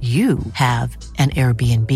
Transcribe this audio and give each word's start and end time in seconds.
you 0.00 0.38
have 0.52 0.96
an 1.18 1.30
Airbnb. 1.30 1.92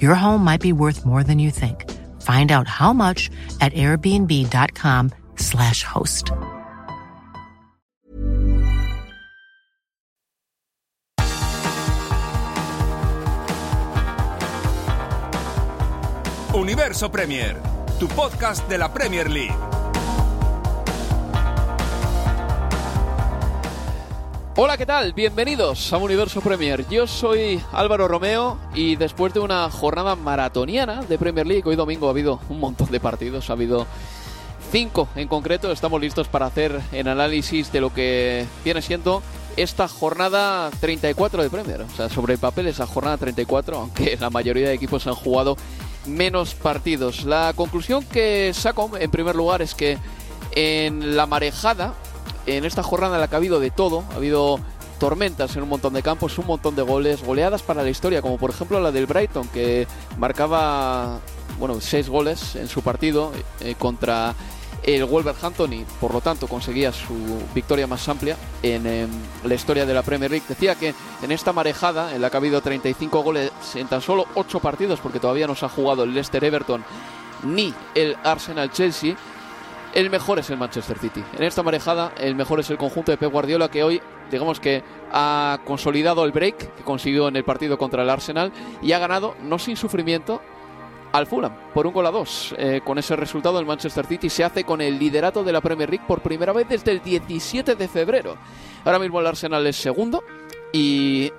Your 0.00 0.14
home 0.14 0.42
might 0.42 0.62
be 0.62 0.72
worth 0.72 1.04
more 1.04 1.22
than 1.22 1.38
you 1.38 1.50
think. 1.50 1.84
Find 2.22 2.50
out 2.50 2.66
how 2.66 2.94
much 2.94 3.28
at 3.60 3.74
airbnb.com/slash 3.74 5.82
host. 5.82 6.32
Universo 16.56 17.10
Premier, 17.10 17.60
tu 17.98 18.08
podcast 18.08 18.66
de 18.66 18.78
la 18.78 18.92
Premier 18.92 19.28
League. 19.28 19.75
Hola, 24.58 24.78
¿qué 24.78 24.86
tal? 24.86 25.12
Bienvenidos 25.12 25.92
a 25.92 25.98
Universo 25.98 26.40
Premier. 26.40 26.88
Yo 26.88 27.06
soy 27.06 27.60
Álvaro 27.72 28.08
Romeo 28.08 28.56
y 28.74 28.96
después 28.96 29.34
de 29.34 29.40
una 29.40 29.70
jornada 29.70 30.16
maratoniana 30.16 31.02
de 31.02 31.18
Premier 31.18 31.46
League, 31.46 31.64
hoy 31.66 31.76
domingo 31.76 32.06
ha 32.06 32.12
habido 32.12 32.40
un 32.48 32.58
montón 32.58 32.90
de 32.90 32.98
partidos, 32.98 33.50
ha 33.50 33.52
habido 33.52 33.86
cinco 34.72 35.08
en 35.14 35.28
concreto, 35.28 35.70
estamos 35.70 36.00
listos 36.00 36.28
para 36.28 36.46
hacer 36.46 36.80
el 36.92 37.06
análisis 37.06 37.70
de 37.70 37.82
lo 37.82 37.92
que 37.92 38.46
viene 38.64 38.80
siendo 38.80 39.22
esta 39.58 39.88
jornada 39.88 40.70
34 40.80 41.42
de 41.42 41.50
Premier. 41.50 41.82
O 41.82 41.94
sea, 41.94 42.08
sobre 42.08 42.32
el 42.32 42.38
papel 42.38 42.66
esa 42.68 42.86
jornada 42.86 43.18
34, 43.18 43.76
aunque 43.76 44.16
la 44.20 44.30
mayoría 44.30 44.68
de 44.68 44.74
equipos 44.74 45.06
han 45.06 45.16
jugado 45.16 45.58
menos 46.06 46.54
partidos. 46.54 47.26
La 47.26 47.52
conclusión 47.54 48.06
que 48.06 48.52
saco 48.54 48.90
en 48.98 49.10
primer 49.10 49.36
lugar 49.36 49.60
es 49.60 49.74
que 49.74 49.98
en 50.52 51.14
la 51.14 51.26
marejada 51.26 51.92
en 52.46 52.64
esta 52.64 52.82
jornada 52.82 53.18
la 53.18 53.28
ha 53.30 53.36
habido 53.36 53.60
de 53.60 53.70
todo, 53.70 54.04
ha 54.12 54.16
habido 54.16 54.58
tormentas 54.98 55.54
en 55.56 55.62
un 55.62 55.68
montón 55.68 55.92
de 55.92 56.02
campos, 56.02 56.38
un 56.38 56.46
montón 56.46 56.74
de 56.74 56.82
goles, 56.82 57.22
goleadas 57.22 57.62
para 57.62 57.82
la 57.82 57.90
historia, 57.90 58.22
como 58.22 58.38
por 58.38 58.50
ejemplo 58.50 58.80
la 58.80 58.92
del 58.92 59.06
Brighton, 59.06 59.48
que 59.48 59.86
marcaba 60.18 61.20
bueno, 61.58 61.80
seis 61.80 62.08
goles 62.08 62.56
en 62.56 62.68
su 62.68 62.82
partido 62.82 63.32
eh, 63.60 63.74
contra 63.78 64.34
el 64.82 65.04
Wolverhampton 65.04 65.72
y 65.72 65.84
por 66.00 66.14
lo 66.14 66.20
tanto 66.20 66.46
conseguía 66.46 66.92
su 66.92 67.14
victoria 67.54 67.86
más 67.86 68.08
amplia 68.08 68.36
en, 68.62 68.86
en, 68.86 69.10
la 69.44 69.54
historia 69.54 69.84
de 69.84 69.92
la 69.92 70.02
Premier 70.02 70.30
League. 70.30 70.46
Decía 70.48 70.76
que 70.76 70.94
en 71.22 71.32
esta 71.32 71.52
marejada, 71.52 72.14
en 72.14 72.22
la 72.22 72.30
que 72.30 72.36
ha 72.36 72.38
habido 72.38 72.60
35 72.60 73.22
goles 73.22 73.50
en 73.74 73.88
tan 73.88 74.00
solo 74.00 74.26
8 74.34 74.60
partidos, 74.60 75.00
porque 75.00 75.18
todavía 75.18 75.46
no 75.46 75.54
se 75.54 75.66
ha 75.66 75.68
jugado 75.68 76.04
el 76.04 76.14
Leicester 76.14 76.44
Everton 76.44 76.84
ni 77.42 77.74
el 77.94 78.16
Arsenal 78.22 78.70
Chelsea, 78.70 79.16
el 79.96 80.10
mejor 80.10 80.38
es 80.38 80.50
el 80.50 80.58
Manchester 80.58 80.98
City. 80.98 81.24
En 81.38 81.42
esta 81.42 81.62
marejada, 81.62 82.12
el 82.18 82.34
mejor 82.34 82.60
es 82.60 82.68
el 82.68 82.76
conjunto 82.76 83.12
de 83.12 83.16
Pep 83.16 83.32
Guardiola 83.32 83.70
que 83.70 83.82
hoy, 83.82 84.02
digamos 84.30 84.60
que 84.60 84.84
ha 85.10 85.58
consolidado 85.64 86.22
el 86.26 86.32
break 86.32 86.74
que 86.74 86.82
consiguió 86.84 87.28
en 87.28 87.36
el 87.36 87.44
partido 87.44 87.78
contra 87.78 88.02
el 88.02 88.10
Arsenal 88.10 88.52
y 88.82 88.92
ha 88.92 88.98
ganado, 88.98 89.34
no 89.42 89.58
sin 89.58 89.74
sufrimiento, 89.74 90.42
al 91.12 91.26
Fulham 91.26 91.52
por 91.72 91.86
un 91.86 91.94
gol 91.94 92.04
a 92.04 92.10
dos. 92.10 92.54
Eh, 92.58 92.82
con 92.84 92.98
ese 92.98 93.16
resultado, 93.16 93.58
el 93.58 93.64
Manchester 93.64 94.04
City 94.04 94.28
se 94.28 94.44
hace 94.44 94.64
con 94.64 94.82
el 94.82 94.98
liderato 94.98 95.42
de 95.42 95.52
la 95.52 95.62
Premier 95.62 95.88
League 95.88 96.04
por 96.06 96.20
primera 96.20 96.52
vez 96.52 96.68
desde 96.68 96.92
el 96.92 97.00
17 97.00 97.74
de 97.74 97.88
febrero. 97.88 98.36
Ahora 98.84 98.98
mismo 98.98 99.20
el 99.20 99.26
Arsenal 99.26 99.66
es 99.66 99.76
segundo 99.76 100.22
y 100.74 101.32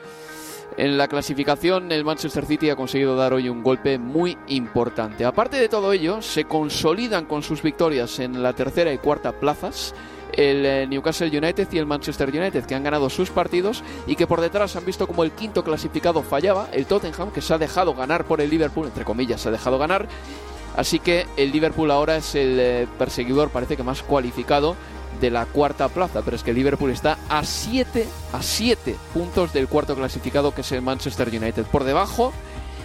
en 0.78 0.98
la 0.98 1.08
clasificación, 1.08 1.92
el 1.92 2.06
Manchester 2.06 2.46
City 2.46 2.70
ha 2.70 2.76
conseguido 2.76 3.16
dar 3.16 3.34
hoy 3.34 3.50
un 3.50 3.64
golpe 3.64 3.98
muy 3.98 4.38
importante. 4.48 5.26
Aparte 5.26 5.58
de 5.58 5.70
todo 5.70 5.92
ello, 5.92 6.22
se 6.22 6.46
consolidan 6.46 7.26
con 7.26 7.42
sus 7.42 7.64
victorias 7.64 8.20
en 8.20 8.44
la 8.44 8.54
tercera 8.54 8.94
y 8.94 9.00
cuarta 9.00 9.32
plazas 9.32 9.96
el 10.34 10.66
eh, 10.66 10.88
Newcastle 10.88 11.36
United 11.36 11.68
y 11.72 11.78
el 11.80 11.86
Manchester 11.88 12.30
United, 12.30 12.66
que 12.66 12.76
han 12.76 12.84
ganado 12.84 13.10
sus 13.10 13.32
partidos 13.32 13.84
y 14.06 14.16
que 14.16 14.28
por 14.28 14.40
detrás 14.40 14.76
han 14.76 14.86
visto 14.86 15.08
como 15.08 15.24
el 15.24 15.32
quinto 15.32 15.64
clasificado 15.64 16.22
fallaba, 16.22 16.68
el 16.72 16.86
Tottenham, 16.86 17.32
que 17.32 17.42
se 17.42 17.54
ha 17.54 17.58
dejado 17.58 17.96
ganar 17.96 18.26
por 18.26 18.40
el 18.40 18.50
Liverpool, 18.50 18.88
entre 18.88 19.04
comillas, 19.04 19.42
se 19.42 19.50
ha 19.50 19.52
dejado 19.52 19.80
ganar. 19.80 20.08
Así 20.76 21.00
que 21.00 21.26
el 21.38 21.52
Liverpool 21.52 21.90
ahora 21.90 22.18
es 22.18 22.36
el 22.36 22.60
eh, 22.60 22.88
perseguidor, 23.00 23.50
parece 23.50 23.76
que 23.76 23.84
más 23.84 24.04
cualificado 24.04 24.76
de 25.20 25.32
la 25.32 25.46
cuarta 25.46 25.90
plaza, 25.90 26.22
pero 26.24 26.36
es 26.36 26.44
que 26.44 26.54
Liverpool 26.54 26.92
está 26.92 27.18
a 27.30 27.44
7 27.44 28.06
a 28.34 28.42
7 28.42 28.96
puntos 29.14 29.54
del 29.54 29.68
cuarto 29.68 29.96
clasificado 29.96 30.54
que 30.54 30.62
es 30.62 30.72
el 30.72 30.82
Manchester 30.82 31.30
United. 31.30 31.66
Por 31.66 31.84
debajo, 31.84 32.34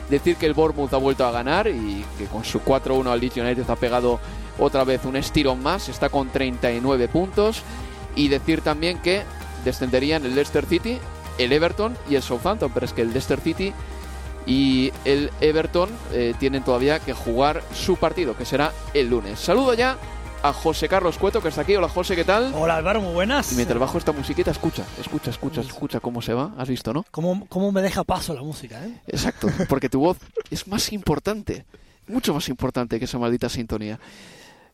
decir 0.09 0.37
que 0.37 0.47
el 0.47 0.55
Bournemouth 0.55 0.93
ha 0.94 0.99
vuelto 0.99 1.27
a 1.27 1.31
ganar 1.31 1.69
y 1.69 2.05
que 2.19 2.27
con 2.27 2.44
su 2.44 2.60
4-1 2.60 3.10
al 3.10 3.21
Leeds 3.21 3.37
United 3.37 3.69
ha 3.69 3.77
pegado 3.77 4.21
otra 4.59 4.84
vez 4.84 5.05
un 5.05 5.16
estirón 5.16 5.62
más, 5.62 5.88
está 5.88 6.09
con 6.09 6.31
39 6.31 7.09
puntos 7.09 7.62
y 8.15 8.28
decir 8.28 8.60
también 8.60 8.99
que 8.99 9.22
descenderían 9.65 10.25
el 10.25 10.34
Leicester 10.34 10.66
City, 10.66 10.99
el 11.39 11.53
Everton 11.53 11.97
y 12.09 12.16
el 12.16 12.22
Southampton, 12.22 12.71
pero 12.72 12.87
es 12.87 12.93
que 12.93 13.03
el 13.03 13.09
Leicester 13.09 13.41
City 13.41 13.72
y 14.47 14.93
el 15.04 15.31
Everton 15.41 15.89
eh, 16.12 16.34
tienen 16.39 16.65
todavía 16.65 16.99
que 16.99 17.12
jugar 17.12 17.62
su 17.75 17.97
partido, 17.97 18.37
que 18.37 18.44
será 18.44 18.72
el 18.93 19.09
lunes. 19.09 19.39
Saludo 19.39 19.75
ya 19.75 19.97
a 20.42 20.53
José 20.53 20.88
Carlos 20.88 21.19
Cueto, 21.19 21.41
que 21.41 21.48
está 21.48 21.60
aquí. 21.60 21.76
Hola, 21.76 21.88
José, 21.88 22.16
¿qué 22.16 22.25
tal? 22.25 22.53
Hola, 22.54 22.76
Álvaro, 22.76 23.00
muy 23.00 23.12
buenas. 23.12 23.53
Y 23.53 23.56
mientras 23.56 23.78
bajo 23.78 23.97
esta 23.98 24.12
musiquita, 24.12 24.50
escucha, 24.50 24.84
escucha, 25.00 25.30
escucha, 25.30 25.60
escucha 25.60 26.00
cómo 26.00 26.20
se 26.20 26.34
va. 26.34 26.53
¿Has 26.58 26.69
visto, 26.69 26.92
no? 26.92 27.04
¿Cómo, 27.10 27.47
cómo 27.48 27.70
me 27.70 27.80
deja 27.80 28.03
paso 28.03 28.34
la 28.34 28.42
música, 28.42 28.84
eh? 28.84 29.00
Exacto, 29.06 29.48
porque 29.69 29.88
tu 29.88 30.00
voz 30.00 30.19
es 30.50 30.66
más 30.66 30.92
importante, 30.92 31.64
mucho 32.08 32.34
más 32.34 32.48
importante 32.48 32.98
que 32.98 33.04
esa 33.04 33.19
maldita 33.19 33.48
sintonía. 33.48 34.00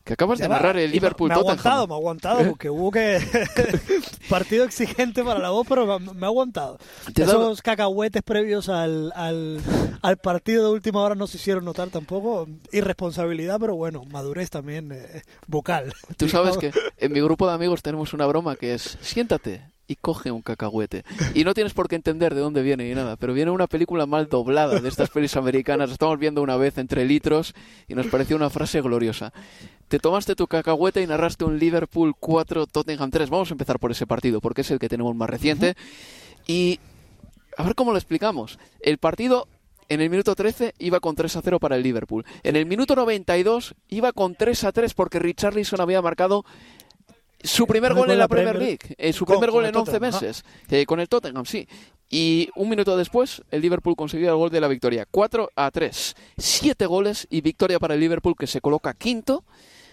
Que 0.03 0.13
acabas 0.13 0.39
de 0.39 0.47
narrar 0.47 0.77
el 0.77 0.91
Liverpool 0.91 1.29
me, 1.29 1.35
me 1.35 1.39
ha 1.39 1.41
aguantado, 1.41 1.87
me 1.87 1.93
ha 1.93 1.97
aguantado, 1.97 2.43
porque 2.49 2.69
hubo 2.69 2.91
que. 2.91 3.19
Partido 4.29 4.65
exigente 4.65 5.23
para 5.23 5.39
la 5.39 5.49
voz, 5.49 5.65
pero 5.67 5.99
me, 5.99 6.25
ha 6.25 6.29
aguantado. 6.29 6.77
Esos 7.15 7.61
cacahuetes 7.61 8.21
previos 8.23 8.69
al, 8.69 9.11
al, 9.15 9.59
al, 10.01 10.17
partido 10.17 10.65
de 10.65 10.73
última 10.73 11.01
hora 11.01 11.15
no 11.15 11.27
se 11.27 11.37
hicieron 11.37 11.65
notar 11.65 11.89
tampoco. 11.89 12.47
Irresponsabilidad, 12.71 13.59
pero 13.59 13.75
bueno, 13.75 14.03
madurez 14.05 14.49
también 14.49 14.91
eh, 14.91 15.23
vocal. 15.47 15.93
Tú 16.17 16.29
sabes 16.29 16.57
que 16.59 16.71
en 16.97 17.11
mi 17.11 17.21
grupo 17.21 17.47
de 17.47 17.53
amigos 17.53 17.81
tenemos 17.81 18.13
una 18.13 18.25
broma 18.25 18.55
que 18.55 18.73
es: 18.73 18.97
siéntate, 19.01 19.61
y 19.89 19.95
coge 19.95 20.31
un 20.31 20.43
cacahuete. 20.43 21.03
Y 21.33 21.43
no 21.43 21.55
tienes 21.55 21.73
por 21.73 21.89
qué 21.89 21.95
entender 21.95 22.35
de 22.35 22.41
dónde 22.41 22.61
viene 22.61 22.87
ni 22.87 22.93
nada, 22.93 23.17
pero 23.17 23.33
viene 23.33 23.49
una 23.49 23.65
película 23.65 24.05
mal 24.05 24.29
doblada 24.29 24.79
de 24.79 24.87
estas 24.87 25.09
pelis 25.09 25.35
americanas. 25.35 25.89
Estamos 25.89 26.19
viendo 26.19 26.43
una 26.43 26.55
vez 26.57 26.77
entre 26.77 27.05
litros 27.05 27.55
y 27.87 27.95
nos 27.95 28.05
pareció 28.05 28.35
una 28.35 28.51
frase 28.51 28.81
gloriosa. 28.81 29.33
Te 29.87 29.97
tomaste 29.97 30.35
tu 30.35 30.45
cacahuete 30.45 31.01
y 31.01 31.07
narraste 31.07 31.43
un 31.43 31.57
Liverpool 31.57 32.13
4, 32.19 32.67
Tottenham 32.67 33.09
3. 33.09 33.31
Vamos 33.31 33.49
a 33.49 33.55
empezar 33.55 33.79
por 33.79 33.89
ese 33.89 34.05
partido, 34.05 34.39
porque 34.41 34.61
es 34.61 34.69
el 34.69 34.77
que 34.77 34.89
tenemos 34.89 35.15
más 35.15 35.27
reciente. 35.29 35.75
Y 36.45 36.79
a 37.57 37.63
ver 37.63 37.73
cómo 37.73 37.91
lo 37.91 37.97
explicamos. 37.97 38.59
El 38.81 38.99
partido 38.99 39.47
en 39.89 40.01
el 40.01 40.11
minuto 40.11 40.35
13 40.35 40.75
iba 40.77 40.99
con 40.99 41.15
3 41.15 41.35
a 41.35 41.41
0 41.41 41.59
para 41.59 41.75
el 41.75 41.81
Liverpool. 41.81 42.25
En 42.43 42.55
el 42.55 42.67
minuto 42.67 42.95
92 42.95 43.73
iba 43.87 44.11
con 44.11 44.35
3 44.35 44.65
a 44.65 44.71
3 44.71 44.93
porque 44.93 45.17
Richarlison 45.17 45.81
había 45.81 46.03
marcado 46.03 46.45
su 47.43 47.65
primer 47.67 47.93
gol 47.93 48.11
en 48.11 48.17
la 48.17 48.27
Premier 48.27 48.57
League, 48.57 48.95
eh, 48.97 49.13
su 49.13 49.25
primer 49.25 49.51
gol 49.51 49.65
en 49.65 49.75
11 49.75 49.99
meses, 49.99 50.43
eh, 50.69 50.85
con 50.85 50.99
el 50.99 51.07
Tottenham, 51.07 51.45
sí. 51.45 51.67
Y 52.09 52.49
un 52.55 52.69
minuto 52.69 52.97
después, 52.97 53.43
el 53.51 53.61
Liverpool 53.61 53.95
consiguió 53.95 54.29
el 54.29 54.35
gol 54.35 54.49
de 54.49 54.59
la 54.59 54.67
victoria. 54.67 55.05
4 55.09 55.51
a 55.55 55.69
3. 55.69 56.15
7 56.37 56.85
goles 56.87 57.27
y 57.29 57.41
victoria 57.41 57.79
para 57.79 57.93
el 57.93 57.99
Liverpool 57.99 58.35
que 58.37 58.47
se 58.47 58.61
coloca 58.61 58.95
quinto 58.95 59.43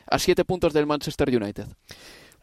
a 0.06 0.19
7 0.19 0.44
puntos 0.46 0.72
del 0.72 0.87
Manchester 0.87 1.28
United. 1.28 1.66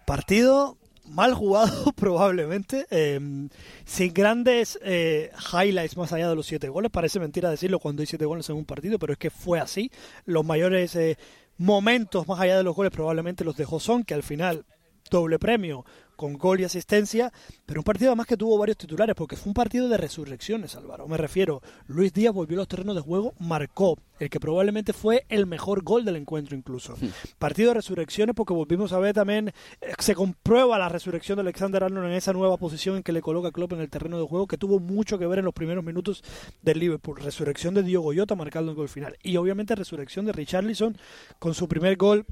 Partido 0.06 0.78
mal 1.06 1.34
jugado 1.34 1.92
probablemente, 1.96 2.86
em, 2.90 3.50
sin 3.86 4.14
grandes 4.14 4.80
eh, 4.84 5.32
highlights 5.52 5.98
más 5.98 6.14
allá 6.14 6.30
de 6.30 6.36
los 6.36 6.46
siete 6.46 6.70
goles. 6.70 6.92
Parece 6.92 7.20
mentira 7.20 7.50
decirlo 7.50 7.80
cuando 7.80 8.02
hay 8.02 8.08
siete 8.08 8.26
goles 8.26 8.50
en 8.50 8.56
un 8.56 8.66
partido, 8.66 9.00
pero 9.00 9.14
es 9.14 9.20
que 9.20 9.30
fue 9.30 9.60
así. 9.60 9.92
Los 10.26 10.46
mayores 10.46 10.96
eh, 10.96 11.18
momentos 11.58 12.28
más 12.28 12.40
allá 12.40 12.58
de 12.58 12.64
los 12.64 12.76
goles 12.76 12.92
probablemente 12.92 13.44
los 13.44 13.58
dejó 13.58 13.80
Son, 13.80 14.04
que 14.04 14.14
al 14.14 14.24
final 14.24 14.66
doble 15.10 15.40
premio 15.40 15.86
con 16.16 16.38
gol 16.38 16.60
y 16.60 16.64
asistencia, 16.64 17.32
pero 17.66 17.82
un 17.82 17.84
partido 17.84 18.12
además 18.12 18.28
que 18.28 18.38
tuvo 18.38 18.58
varios 18.58 18.78
titulares, 18.78 19.16
porque 19.16 19.36
fue 19.36 19.50
un 19.50 19.54
partido 19.54 19.90
de 19.90 19.98
resurrecciones, 19.98 20.76
Álvaro. 20.76 21.08
Me 21.08 21.18
refiero, 21.18 21.62
Luis 21.88 22.14
Díaz 22.14 22.34
volvió 22.34 22.58
a 22.58 22.62
los 22.62 22.68
terrenos 22.68 22.96
de 22.96 23.02
juego, 23.02 23.34
marcó 23.40 23.98
el 24.20 24.30
que 24.30 24.40
probablemente 24.40 24.94
fue 24.94 25.26
el 25.28 25.48
mejor 25.48 25.84
gol 25.84 26.06
del 26.06 26.16
encuentro 26.16 26.56
incluso. 26.56 26.96
Hmm. 26.96 27.10
Partido 27.40 27.70
de 27.70 27.76
resurrecciones 27.76 28.36
porque 28.36 28.54
volvimos 28.54 28.94
a 28.94 29.00
ver 29.00 29.14
también, 29.14 29.50
eh, 29.82 29.94
se 30.00 30.16
comprueba 30.16 30.78
la 30.78 30.88
resurrección 30.88 31.38
de 31.38 31.42
Alexander 31.42 31.84
Arnold 31.84 32.08
en 32.08 32.14
esa 32.14 32.32
nueva 32.32 32.58
posición 32.58 32.98
en 32.98 33.04
que 33.04 33.12
le 33.12 33.22
coloca 33.22 33.52
Klopp 33.52 33.74
en 33.74 33.82
el 33.82 33.90
terreno 33.90 34.20
de 34.20 34.28
juego, 34.28 34.48
que 34.48 34.58
tuvo 34.58 34.80
mucho 34.80 35.18
que 35.18 35.28
ver 35.28 35.40
en 35.40 35.46
los 35.46 35.54
primeros 35.54 35.84
minutos 35.84 36.24
del 36.62 36.80
Liverpool. 36.80 37.20
Resurrección 37.20 37.74
de 37.74 37.84
Diogo 37.84 38.14
Jota 38.16 38.36
marcando 38.36 38.72
el 38.72 38.78
gol 38.78 38.88
final. 38.88 39.18
Y 39.24 39.36
obviamente 39.38 39.76
resurrección 39.76 40.26
de 40.26 40.32
Richarlison 40.32 40.98
con 41.40 41.54
su 41.54 41.68
primer 41.68 41.98
gol 41.98 42.26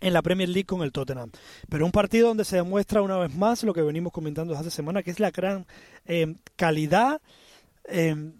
en 0.00 0.12
la 0.12 0.22
Premier 0.22 0.48
League 0.48 0.66
con 0.66 0.82
el 0.82 0.92
Tottenham. 0.92 1.30
Pero 1.68 1.84
un 1.84 1.92
partido 1.92 2.28
donde 2.28 2.44
se 2.44 2.56
demuestra 2.56 3.02
una 3.02 3.18
vez 3.18 3.34
más 3.34 3.62
lo 3.62 3.74
que 3.74 3.82
venimos 3.82 4.12
comentando 4.12 4.54
hace 4.54 4.70
semana, 4.70 5.02
que 5.02 5.10
es 5.10 5.20
la 5.20 5.30
gran 5.30 5.66
eh, 6.06 6.34
calidad, 6.56 7.20
eh, 7.88 8.32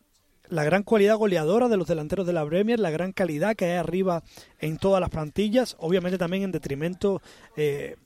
la 0.48 0.64
gran 0.64 0.82
cualidad 0.82 1.16
goleadora 1.16 1.68
de 1.68 1.76
los 1.76 1.88
delanteros 1.88 2.26
de 2.26 2.32
la 2.32 2.46
Premier, 2.46 2.78
la 2.78 2.90
gran 2.90 3.12
calidad 3.12 3.56
que 3.56 3.66
hay 3.66 3.76
arriba 3.76 4.22
en 4.58 4.78
todas 4.78 5.00
las 5.00 5.10
plantillas, 5.10 5.76
obviamente 5.78 6.18
también 6.18 6.44
en 6.44 6.52
detrimento 6.52 7.20
eh, 7.56 7.96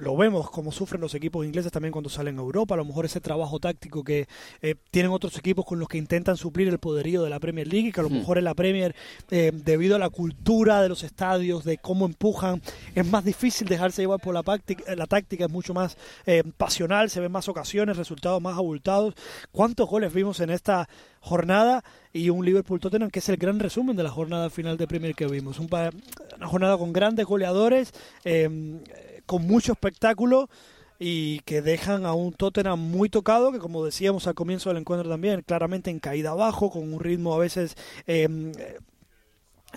lo 0.00 0.16
vemos 0.16 0.50
como 0.50 0.72
sufren 0.72 1.00
los 1.00 1.14
equipos 1.14 1.44
ingleses 1.44 1.72
también 1.72 1.92
cuando 1.92 2.08
salen 2.08 2.38
a 2.38 2.42
Europa, 2.42 2.74
a 2.74 2.76
lo 2.76 2.84
mejor 2.84 3.04
ese 3.04 3.20
trabajo 3.20 3.58
táctico 3.58 4.04
que 4.04 4.28
eh, 4.62 4.74
tienen 4.90 5.12
otros 5.12 5.36
equipos 5.38 5.64
con 5.64 5.78
los 5.78 5.88
que 5.88 5.98
intentan 5.98 6.36
suplir 6.36 6.68
el 6.68 6.78
poderío 6.78 7.22
de 7.22 7.30
la 7.30 7.40
Premier 7.40 7.66
League 7.66 7.88
y 7.88 7.92
que 7.92 8.00
a 8.00 8.02
lo 8.02 8.10
hmm. 8.10 8.14
mejor 8.14 8.38
en 8.38 8.44
la 8.44 8.54
Premier, 8.54 8.94
eh, 9.30 9.52
debido 9.52 9.96
a 9.96 9.98
la 9.98 10.10
cultura 10.10 10.82
de 10.82 10.88
los 10.88 11.02
estadios, 11.02 11.64
de 11.64 11.78
cómo 11.78 12.06
empujan, 12.06 12.62
es 12.94 13.06
más 13.06 13.24
difícil 13.24 13.68
dejarse 13.68 14.02
llevar 14.02 14.20
por 14.20 14.34
la, 14.34 14.42
táctica, 14.42 14.94
la 14.94 15.06
táctica 15.06 15.46
es 15.46 15.50
mucho 15.50 15.74
más 15.74 15.96
eh, 16.26 16.42
pasional, 16.56 17.10
se 17.10 17.20
ven 17.20 17.32
más 17.32 17.48
ocasiones, 17.48 17.96
resultados 17.96 18.40
más 18.40 18.56
abultados. 18.56 19.14
¿Cuántos 19.52 19.88
goles 19.88 20.12
vimos 20.12 20.40
en 20.40 20.50
esta 20.50 20.88
jornada? 21.20 21.82
y 22.10 22.30
un 22.30 22.44
Liverpool 22.44 22.80
Tottenham 22.80 23.10
que 23.10 23.18
es 23.18 23.28
el 23.28 23.36
gran 23.36 23.60
resumen 23.60 23.94
de 23.94 24.02
la 24.02 24.10
jornada 24.10 24.50
final 24.50 24.76
de 24.76 24.86
Premier 24.86 25.14
que 25.14 25.26
vimos. 25.26 25.58
una 25.58 25.90
jornada 26.46 26.76
con 26.78 26.92
grandes 26.92 27.26
goleadores, 27.26 27.92
con 29.28 29.46
mucho 29.46 29.72
espectáculo 29.72 30.48
y 30.98 31.40
que 31.40 31.62
dejan 31.62 32.06
a 32.06 32.14
un 32.14 32.32
Tottenham 32.32 32.80
muy 32.80 33.08
tocado, 33.08 33.52
que 33.52 33.60
como 33.60 33.84
decíamos 33.84 34.26
al 34.26 34.34
comienzo 34.34 34.70
del 34.70 34.78
encuentro 34.78 35.08
también, 35.08 35.42
claramente 35.42 35.90
en 35.90 36.00
caída 36.00 36.30
abajo, 36.30 36.70
con 36.70 36.92
un 36.92 36.98
ritmo 36.98 37.34
a 37.34 37.38
veces 37.38 37.76
eh, 38.08 38.26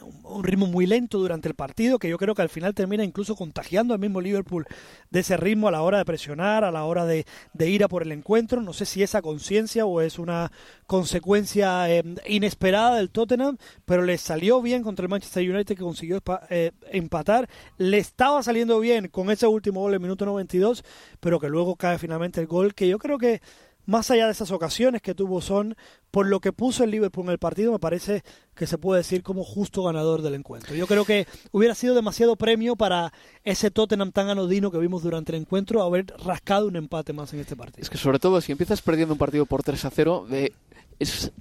un 0.02 0.44
ritmo 0.44 0.68
muy 0.68 0.86
lento 0.86 1.20
durante 1.20 1.48
el 1.48 1.56
partido, 1.56 2.00
que 2.00 2.10
yo 2.10 2.18
creo 2.18 2.36
que 2.36 2.42
al 2.42 2.50
final 2.50 2.74
termina 2.74 3.04
incluso 3.04 3.36
contagiando 3.36 3.94
al 3.94 4.00
mismo 4.00 4.22
Liverpool 4.22 4.66
de 5.10 5.20
ese 5.20 5.38
ritmo 5.38 5.68
a 5.68 5.72
la 5.72 5.82
hora 5.82 5.98
de 6.00 6.06
presionar, 6.06 6.64
a 6.64 6.72
la 6.72 6.84
hora 6.86 7.06
de, 7.06 7.26
ir 7.60 7.84
a 7.84 7.88
por 7.88 8.04
el 8.04 8.12
encuentro. 8.12 8.62
No 8.62 8.74
sé 8.74 8.86
si 8.86 9.04
esa 9.04 9.22
conciencia 9.22 9.86
o 9.86 10.02
es 10.02 10.20
una 10.20 10.52
consecuencia 10.88 11.90
eh, 11.90 12.04
inesperada 12.28 12.98
del 12.98 13.10
Tottenham, 13.10 13.58
pero 13.86 14.04
le 14.04 14.18
salió 14.18 14.62
bien 14.62 14.84
contra 14.84 15.04
el 15.04 15.10
Manchester 15.10 15.50
United 15.50 15.76
que 15.76 15.84
consiguió 15.84 16.22
eh, 16.50 16.72
empatar. 16.92 17.50
Le 17.78 17.98
estaba 17.98 18.44
saliendo 18.44 18.80
bien 18.80 19.08
con 19.08 19.30
ese 19.30 19.48
último 19.48 19.82
gol 19.82 19.94
en 19.94 20.02
minuto 20.02 20.26
92, 20.26 20.84
pero 21.20 21.40
que 21.40 21.50
luego 21.50 21.76
cae 21.76 21.98
finalmente 21.98 22.40
el 22.42 22.48
gol 22.48 22.74
que 22.74 22.88
yo 22.88 23.00
creo 23.00 23.18
que 23.18 23.42
más 23.92 24.10
allá 24.10 24.26
de 24.26 24.32
esas 24.32 24.52
ocasiones 24.52 25.02
que 25.02 25.14
tuvo 25.14 25.42
Son, 25.42 25.76
por 26.12 26.26
lo 26.26 26.40
que 26.40 26.54
puso 26.54 26.86
el 26.86 26.92
Liverpool 26.92 27.26
en 27.26 27.32
el 27.32 27.40
partido, 27.40 27.74
me 27.74 27.80
parece 27.80 28.24
que 28.56 28.66
se 28.66 28.78
puede 28.78 29.00
decir 29.00 29.22
como 29.22 29.44
justo 29.44 29.84
ganador 29.84 30.22
del 30.22 30.36
encuentro. 30.36 30.74
Yo 30.76 30.88
creo 30.88 31.04
que 31.04 31.28
hubiera 31.52 31.76
sido 31.76 31.94
demasiado 31.94 32.38
premio 32.38 32.78
para 32.78 33.12
ese 33.44 33.70
Tottenham 33.70 34.14
tan 34.14 34.30
anodino 34.30 34.72
que 34.72 34.78
vimos 34.78 35.04
durante 35.04 35.36
el 35.36 35.42
encuentro 35.42 35.84
haber 35.84 36.06
rascado 36.24 36.68
un 36.68 36.78
empate 36.78 37.12
más 37.12 37.34
en 37.34 37.42
este 37.42 37.58
partido. 37.58 37.84
Es 37.84 37.90
que 37.90 37.98
sobre 37.98 38.18
todo 38.18 38.40
si 38.40 38.54
empiezas 38.54 38.82
perdiendo 38.82 39.14
un 39.14 39.20
partido 39.20 39.46
por 39.46 39.62
3 39.62 39.84
a 39.84 39.90
0, 39.90 40.28
eh, 40.32 40.52
es 40.98 41.32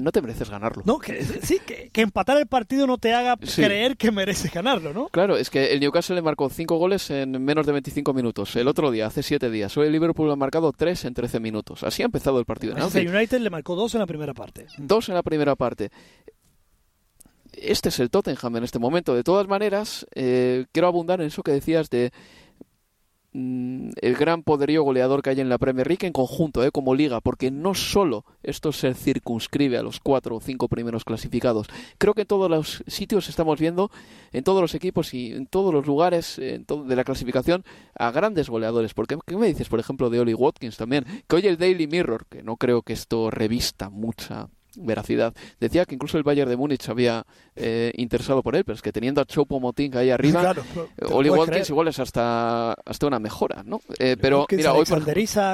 no 0.00 0.12
te 0.12 0.22
mereces 0.22 0.48
ganarlo. 0.48 0.82
No, 0.86 0.98
que, 0.98 1.22
sí, 1.22 1.60
que, 1.64 1.90
empatar 2.00 2.38
el 2.38 2.46
partido 2.46 2.86
no 2.86 2.98
te 2.98 3.12
haga 3.14 3.36
creer 3.36 3.96
que 3.96 4.10
mereces 4.10 4.52
ganarlo, 4.52 4.92
¿no? 4.92 5.08
Claro, 5.08 5.36
es 5.36 5.50
que 5.50 5.72
el 5.72 5.80
Newcastle 5.80 6.14
le 6.14 6.22
marcó 6.22 6.48
5 6.48 6.76
goles 6.76 7.10
en 7.10 7.42
menos 7.44 7.66
de 7.66 7.72
25 7.72 8.12
minutos. 8.14 8.56
El 8.56 8.68
otro 8.68 8.90
día, 8.90 9.06
hace 9.06 9.22
7 9.22 9.50
días. 9.50 9.76
Hoy 9.76 9.86
el 9.86 9.92
Liverpool 9.92 10.30
ha 10.30 10.36
marcado 10.36 10.72
3 10.72 11.04
en 11.04 11.14
13 11.14 11.40
minutos. 11.40 11.82
Así 11.82 12.02
ha 12.02 12.06
empezado 12.06 12.38
el 12.38 12.44
partido. 12.44 12.74
El 12.76 13.14
United 13.14 13.40
le 13.40 13.50
marcó 13.50 13.74
2 13.74 13.94
en 13.94 14.00
la 14.00 14.06
primera 14.06 14.34
parte. 14.34 14.66
2 14.78 15.08
en 15.08 15.14
la 15.14 15.22
primera 15.22 15.56
parte. 15.56 15.90
Este 17.52 17.90
es 17.90 18.00
el 18.00 18.10
Tottenham 18.10 18.56
en 18.56 18.64
este 18.64 18.78
momento. 18.78 19.14
De 19.14 19.22
todas 19.22 19.46
maneras, 19.46 20.06
eh, 20.14 20.66
quiero 20.72 20.88
abundar 20.88 21.20
en 21.20 21.26
eso 21.26 21.42
que 21.42 21.52
decías 21.52 21.90
de 21.90 22.12
el 23.34 24.14
gran 24.18 24.42
poderío 24.42 24.82
goleador 24.82 25.22
que 25.22 25.30
hay 25.30 25.40
en 25.40 25.48
la 25.48 25.58
Premier 25.58 25.86
League 25.86 26.06
en 26.06 26.12
conjunto, 26.12 26.64
eh, 26.64 26.70
como 26.70 26.94
liga, 26.94 27.20
porque 27.20 27.50
no 27.50 27.74
solo 27.74 28.24
esto 28.42 28.72
se 28.72 28.92
circunscribe 28.94 29.78
a 29.78 29.82
los 29.82 30.00
cuatro 30.00 30.36
o 30.36 30.40
cinco 30.40 30.68
primeros 30.68 31.04
clasificados. 31.04 31.68
Creo 31.98 32.14
que 32.14 32.22
en 32.22 32.26
todos 32.26 32.50
los 32.50 32.82
sitios 32.86 33.28
estamos 33.28 33.58
viendo, 33.58 33.90
en 34.32 34.44
todos 34.44 34.60
los 34.60 34.74
equipos 34.74 35.14
y 35.14 35.32
en 35.32 35.46
todos 35.46 35.72
los 35.72 35.86
lugares 35.86 36.36
de 36.36 36.96
la 36.96 37.04
clasificación, 37.04 37.64
a 37.98 38.10
grandes 38.10 38.50
goleadores. 38.50 38.94
Porque, 38.94 39.18
¿Qué 39.26 39.36
me 39.36 39.46
dices, 39.46 39.68
por 39.68 39.80
ejemplo, 39.80 40.10
de 40.10 40.20
Oli 40.20 40.34
Watkins 40.34 40.76
también? 40.76 41.04
Que 41.28 41.36
hoy 41.36 41.46
el 41.46 41.56
Daily 41.56 41.86
Mirror, 41.86 42.26
que 42.26 42.42
no 42.42 42.56
creo 42.56 42.82
que 42.82 42.92
esto 42.92 43.30
revista 43.30 43.88
mucha 43.88 44.48
veracidad. 44.76 45.34
Decía 45.60 45.84
que 45.84 45.94
incluso 45.94 46.18
el 46.18 46.24
Bayern 46.24 46.50
de 46.50 46.56
Múnich 46.56 46.88
había 46.88 47.24
eh, 47.56 47.92
interesado 47.96 48.42
por 48.42 48.56
él, 48.56 48.64
pero 48.64 48.76
es 48.76 48.82
que 48.82 48.92
teniendo 48.92 49.20
a 49.20 49.24
Chopo 49.24 49.60
Moting 49.60 49.96
ahí 49.96 50.10
arriba, 50.10 50.40
claro, 50.40 50.64
Oli 51.10 51.30
Watkins 51.30 51.70
igual 51.70 51.88
es 51.88 51.98
hasta, 51.98 52.72
hasta 52.72 53.06
una 53.06 53.18
mejora, 53.18 53.62
¿no? 53.64 53.80
Eh, 53.98 54.16
pero 54.20 54.46
mira, 54.50 54.72
hoy 54.72 54.84
por... 54.84 55.04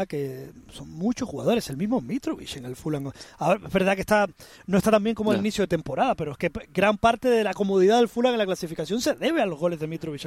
que 0.09 0.51
son 0.71 0.91
muchos 0.91 1.29
jugadores, 1.29 1.69
el 1.71 1.77
mismo 1.77 2.01
Mitrovic 2.01 2.57
en 2.57 2.65
el 2.65 2.77
Fulham. 2.77 3.09
es 3.09 3.73
verdad 3.73 3.95
que 3.95 4.03
está 4.03 4.27
no 4.67 4.79
está 4.79 4.91
tan 4.91 5.03
bien 5.03 5.15
como 5.15 5.33
al 5.33 5.39
inicio 5.39 5.63
de 5.63 5.69
temporada, 5.69 6.15
pero 6.15 6.33
es 6.33 6.39
que 6.39 6.51
gran 6.73 6.99
parte 6.99 7.29
de 7.29 7.45
la 7.45 7.55
comodidad 7.55 7.99
del 7.99 8.09
Fulham 8.09 8.33
en 8.33 8.39
la 8.39 8.47
clasificación 8.47 9.01
se 9.01 9.15
debe 9.15 9.43
a 9.43 9.47
los 9.47 9.59
goles 9.59 9.81
de 9.81 9.87
Mitrovic 9.87 10.25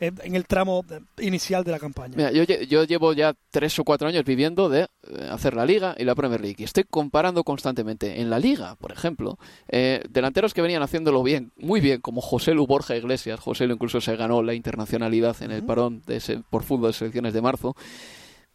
eh, 0.00 0.12
en 0.22 0.36
el 0.36 0.46
tramo 0.46 0.84
inicial 1.20 1.64
de 1.64 1.72
la 1.72 1.78
campaña. 1.78 2.14
Mira, 2.16 2.32
yo, 2.32 2.44
yo 2.44 2.84
llevo 2.84 3.12
ya 3.12 3.34
tres 3.50 3.78
o 3.78 3.84
cuatro 3.84 4.08
años 4.08 4.24
viviendo 4.24 4.68
de 4.68 4.88
hacer 5.30 5.54
la 5.54 5.66
Liga 5.66 5.94
y 5.98 6.04
la 6.04 6.14
Premier 6.14 6.40
League 6.40 6.56
y 6.58 6.64
estoy 6.64 6.84
comparando 6.84 7.44
constantemente 7.44 8.20
en 8.22 8.30
la 8.30 8.38
liga, 8.38 8.76
por 8.76 8.92
ejemplo, 8.92 9.38
eh, 9.68 10.02
delanteros 10.08 10.54
que 10.54 10.62
venían 10.62 10.82
haciéndolo 10.82 11.22
bien, 11.22 11.52
muy 11.56 11.80
bien, 11.80 12.00
como 12.00 12.20
José 12.20 12.54
Lu 12.54 12.66
Borja 12.66 12.96
Iglesias, 12.96 13.38
José 13.40 13.66
Lu 13.66 13.74
incluso 13.74 14.00
se 14.00 14.16
ganó 14.16 14.42
la 14.42 14.54
internacionalidad 14.54 15.36
en 15.42 15.50
el 15.50 15.64
parón 15.64 16.02
de 16.06 16.16
ese, 16.16 16.40
por 16.50 16.62
fútbol 16.62 16.90
de 16.90 16.98
selecciones 16.98 17.34
de 17.34 17.42
marzo, 17.42 17.76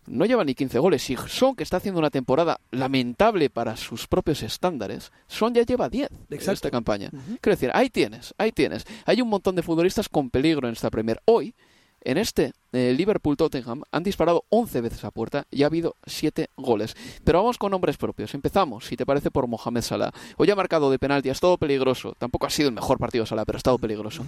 no 0.07 0.25
lleva 0.25 0.43
ni 0.43 0.55
15 0.55 0.79
goles. 0.79 1.09
Y 1.09 1.17
Son, 1.27 1.55
que 1.55 1.63
está 1.63 1.77
haciendo 1.77 1.99
una 1.99 2.09
temporada 2.09 2.59
lamentable 2.71 3.49
para 3.49 3.75
sus 3.77 4.07
propios 4.07 4.41
estándares, 4.41 5.11
Son 5.27 5.53
ya 5.53 5.63
lleva 5.63 5.89
10 5.89 6.09
en 6.29 6.51
esta 6.51 6.71
campaña. 6.71 7.09
Quiero 7.41 7.55
decir, 7.55 7.71
ahí 7.73 7.89
tienes, 7.89 8.33
ahí 8.37 8.51
tienes. 8.51 8.85
Hay 9.05 9.21
un 9.21 9.29
montón 9.29 9.55
de 9.55 9.63
futbolistas 9.63 10.09
con 10.09 10.29
peligro 10.29 10.67
en 10.67 10.73
esta 10.73 10.89
Premier. 10.89 11.21
Hoy, 11.25 11.53
en 12.01 12.17
este 12.17 12.53
eh, 12.71 12.93
Liverpool-Tottenham 12.95 13.83
han 13.91 14.03
disparado 14.03 14.45
11 14.49 14.81
veces 14.81 15.03
a 15.03 15.11
puerta 15.11 15.45
y 15.51 15.63
ha 15.63 15.67
habido 15.67 15.95
7 16.05 16.49
goles. 16.57 16.95
Pero 17.23 17.39
vamos 17.39 17.57
con 17.57 17.71
nombres 17.71 17.97
propios. 17.97 18.33
Empezamos, 18.33 18.85
si 18.85 18.95
te 18.95 19.05
parece, 19.05 19.31
por 19.31 19.47
Mohamed 19.47 19.81
Salah. 19.81 20.11
Hoy 20.37 20.49
ha 20.49 20.55
marcado 20.55 20.91
de 20.91 20.99
penalti, 20.99 21.29
ha 21.29 21.33
estado 21.33 21.57
peligroso. 21.57 22.15
Tampoco 22.17 22.45
ha 22.45 22.49
sido 22.49 22.69
el 22.69 22.75
mejor 22.75 22.97
partido 22.97 23.25
Salah, 23.25 23.45
pero 23.45 23.57
ha 23.57 23.59
estado 23.59 23.77
peligroso. 23.77 24.25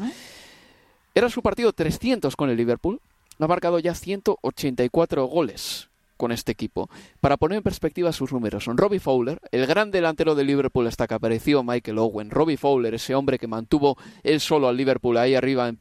Era 1.15 1.29
su 1.29 1.41
partido 1.41 1.73
300 1.73 2.35
con 2.35 2.49
el 2.49 2.57
Liverpool. 2.57 2.99
Ha 3.39 3.47
marcado 3.47 3.79
ya 3.79 3.95
184 3.95 5.25
goles 5.25 5.89
con 6.17 6.33
este 6.33 6.51
equipo. 6.51 6.89
Para 7.21 7.37
poner 7.37 7.57
en 7.57 7.63
perspectiva 7.63 8.11
sus 8.11 8.33
números, 8.33 8.65
son 8.65 8.77
Robbie 8.77 8.99
Fowler, 8.99 9.39
el 9.51 9.65
gran 9.65 9.89
delantero 9.89 10.35
del 10.35 10.47
Liverpool 10.47 10.85
hasta 10.85 11.07
que 11.07 11.13
apareció 11.13 11.63
Michael 11.63 11.97
Owen. 11.97 12.29
Robbie 12.29 12.57
Fowler, 12.57 12.93
ese 12.93 13.15
hombre 13.15 13.39
que 13.39 13.47
mantuvo 13.47 13.97
él 14.23 14.41
solo 14.41 14.67
al 14.67 14.75
Liverpool 14.75 15.17
ahí 15.17 15.35
arriba 15.35 15.69
en 15.69 15.79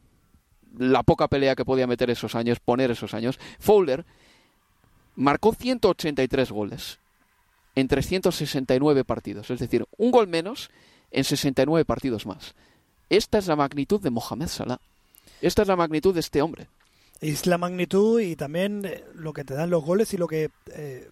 la 0.76 1.02
poca 1.02 1.28
pelea 1.28 1.56
que 1.56 1.64
podía 1.64 1.86
meter 1.86 2.10
esos 2.10 2.34
años, 2.34 2.60
poner 2.60 2.90
esos 2.90 3.14
años, 3.14 3.38
Fowler 3.58 4.04
marcó 5.16 5.52
183 5.52 6.50
goles 6.52 6.98
en 7.74 7.88
369 7.88 9.04
partidos, 9.04 9.50
es 9.50 9.60
decir, 9.60 9.86
un 9.96 10.10
gol 10.10 10.28
menos 10.28 10.70
en 11.10 11.24
69 11.24 11.84
partidos 11.84 12.26
más. 12.26 12.54
Esta 13.08 13.38
es 13.38 13.46
la 13.46 13.56
magnitud 13.56 14.00
de 14.00 14.10
Mohamed 14.10 14.48
Salah. 14.48 14.80
Esta 15.40 15.62
es 15.62 15.68
la 15.68 15.76
magnitud 15.76 16.12
de 16.12 16.20
este 16.20 16.42
hombre. 16.42 16.68
Es 17.20 17.46
la 17.46 17.58
magnitud 17.58 18.20
y 18.20 18.36
también 18.36 18.84
eh, 18.84 19.04
lo 19.14 19.32
que 19.32 19.44
te 19.44 19.54
dan 19.54 19.70
los 19.70 19.84
goles 19.84 20.12
y 20.14 20.16
lo 20.16 20.28
que 20.28 20.50
eh, 20.72 21.08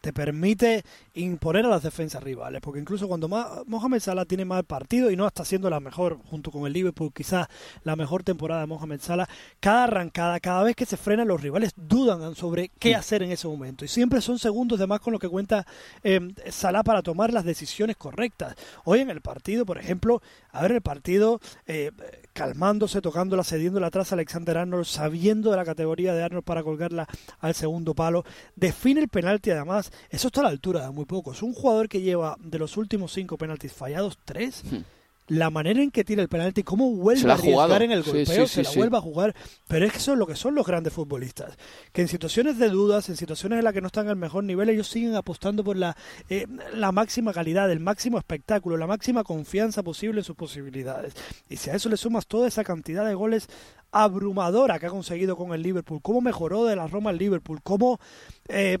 te 0.00 0.12
permite 0.12 0.84
imponer 1.14 1.66
a 1.66 1.68
las 1.68 1.82
defensas 1.82 2.22
rivales, 2.22 2.60
porque 2.60 2.80
incluso 2.80 3.08
cuando 3.08 3.28
Mohamed 3.28 4.00
Salah 4.00 4.24
tiene 4.24 4.44
mal 4.44 4.64
partido 4.64 5.10
y 5.10 5.16
no 5.16 5.26
está 5.26 5.44
siendo 5.44 5.68
la 5.68 5.80
mejor, 5.80 6.18
junto 6.30 6.50
con 6.50 6.66
el 6.66 6.72
Liverpool, 6.72 7.12
quizás 7.12 7.48
la 7.82 7.96
mejor 7.96 8.22
temporada 8.22 8.60
de 8.60 8.66
Mohamed 8.68 9.00
Salah, 9.00 9.28
cada 9.60 9.84
arrancada, 9.84 10.40
cada 10.40 10.62
vez 10.62 10.76
que 10.76 10.86
se 10.86 10.96
frenan 10.96 11.28
los 11.28 11.40
rivales 11.40 11.72
dudan 11.76 12.34
sobre 12.34 12.70
qué 12.78 12.94
hacer 12.94 13.22
en 13.22 13.32
ese 13.32 13.48
momento 13.48 13.84
y 13.84 13.88
siempre 13.88 14.20
son 14.20 14.38
segundos 14.38 14.78
de 14.78 14.86
más 14.86 15.00
con 15.00 15.12
lo 15.12 15.18
que 15.18 15.28
cuenta 15.28 15.66
eh, 16.02 16.20
Salah 16.50 16.82
para 16.82 17.02
tomar 17.02 17.32
las 17.32 17.44
decisiones 17.44 17.96
correctas. 17.96 18.54
Hoy 18.84 19.00
en 19.00 19.10
el 19.10 19.20
partido, 19.20 19.66
por 19.66 19.78
ejemplo, 19.78 20.22
a 20.50 20.62
ver 20.62 20.72
el 20.72 20.82
partido 20.82 21.40
eh, 21.66 21.92
calmándose, 22.32 23.00
tocándola, 23.00 23.44
cediéndola 23.44 23.88
atrás 23.88 24.12
a 24.12 24.14
Alexander 24.14 24.58
Arnold, 24.58 24.84
sabiendo 24.84 25.50
de 25.50 25.56
la 25.56 25.64
categoría 25.64 26.14
de 26.14 26.22
Arnold 26.22 26.44
para 26.44 26.62
colgarla 26.62 27.06
al 27.40 27.54
segundo 27.54 27.94
palo, 27.94 28.24
define 28.56 29.00
el 29.00 29.08
penalti 29.08 29.50
además, 29.50 29.90
eso 30.10 30.28
está 30.28 30.40
a 30.40 30.44
la 30.44 30.50
altura 30.50 30.82
de 30.82 30.90
muy 30.90 31.04
poco, 31.04 31.32
es 31.32 31.42
un 31.42 31.52
jugador 31.52 31.88
que 31.88 32.00
lleva 32.00 32.36
de 32.40 32.58
los 32.58 32.76
últimos 32.76 33.12
cinco 33.12 33.36
penaltis 33.36 33.72
fallados 33.72 34.18
tres. 34.24 34.62
Hmm 34.64 34.97
la 35.28 35.50
manera 35.50 35.82
en 35.82 35.90
que 35.90 36.04
tira 36.04 36.22
el 36.22 36.28
penalti, 36.28 36.62
cómo 36.62 36.90
vuelve 36.92 37.30
a 37.30 37.34
arriesgar 37.34 37.82
en 37.82 37.92
el 37.92 38.02
golpeo, 38.02 38.46
se 38.46 38.62
la 38.62 38.70
vuelve 38.72 38.96
a 38.96 39.00
jugar. 39.00 39.34
Pero 39.66 39.86
es 39.86 39.92
que 39.92 39.98
eso 39.98 40.12
es 40.12 40.18
lo 40.18 40.26
que 40.26 40.34
son 40.34 40.54
los 40.54 40.66
grandes 40.66 40.92
futbolistas. 40.92 41.56
Que 41.92 42.02
en 42.02 42.08
situaciones 42.08 42.58
de 42.58 42.68
dudas, 42.68 43.08
en 43.08 43.16
situaciones 43.16 43.58
en 43.58 43.64
las 43.64 43.74
que 43.74 43.80
no 43.80 43.88
están 43.88 44.08
al 44.08 44.16
mejor 44.16 44.44
nivel, 44.44 44.68
ellos 44.70 44.88
siguen 44.88 45.14
apostando 45.14 45.62
por 45.62 45.76
la, 45.76 45.96
eh, 46.28 46.46
la 46.74 46.92
máxima 46.92 47.32
calidad, 47.32 47.70
el 47.70 47.80
máximo 47.80 48.18
espectáculo, 48.18 48.76
la 48.76 48.86
máxima 48.86 49.22
confianza 49.22 49.82
posible 49.82 50.20
en 50.20 50.24
sus 50.24 50.36
posibilidades. 50.36 51.14
Y 51.48 51.56
si 51.56 51.70
a 51.70 51.74
eso 51.74 51.88
le 51.88 51.96
sumas 51.96 52.26
toda 52.26 52.48
esa 52.48 52.64
cantidad 52.64 53.06
de 53.06 53.14
goles 53.14 53.48
abrumadora 53.90 54.78
que 54.78 54.86
ha 54.86 54.90
conseguido 54.90 55.36
con 55.36 55.52
el 55.52 55.62
Liverpool, 55.62 56.00
cómo 56.02 56.20
mejoró 56.20 56.64
de 56.64 56.76
la 56.76 56.86
Roma 56.86 57.10
al 57.10 57.18
Liverpool, 57.18 57.60
cómo... 57.62 58.00
Eh, 58.48 58.78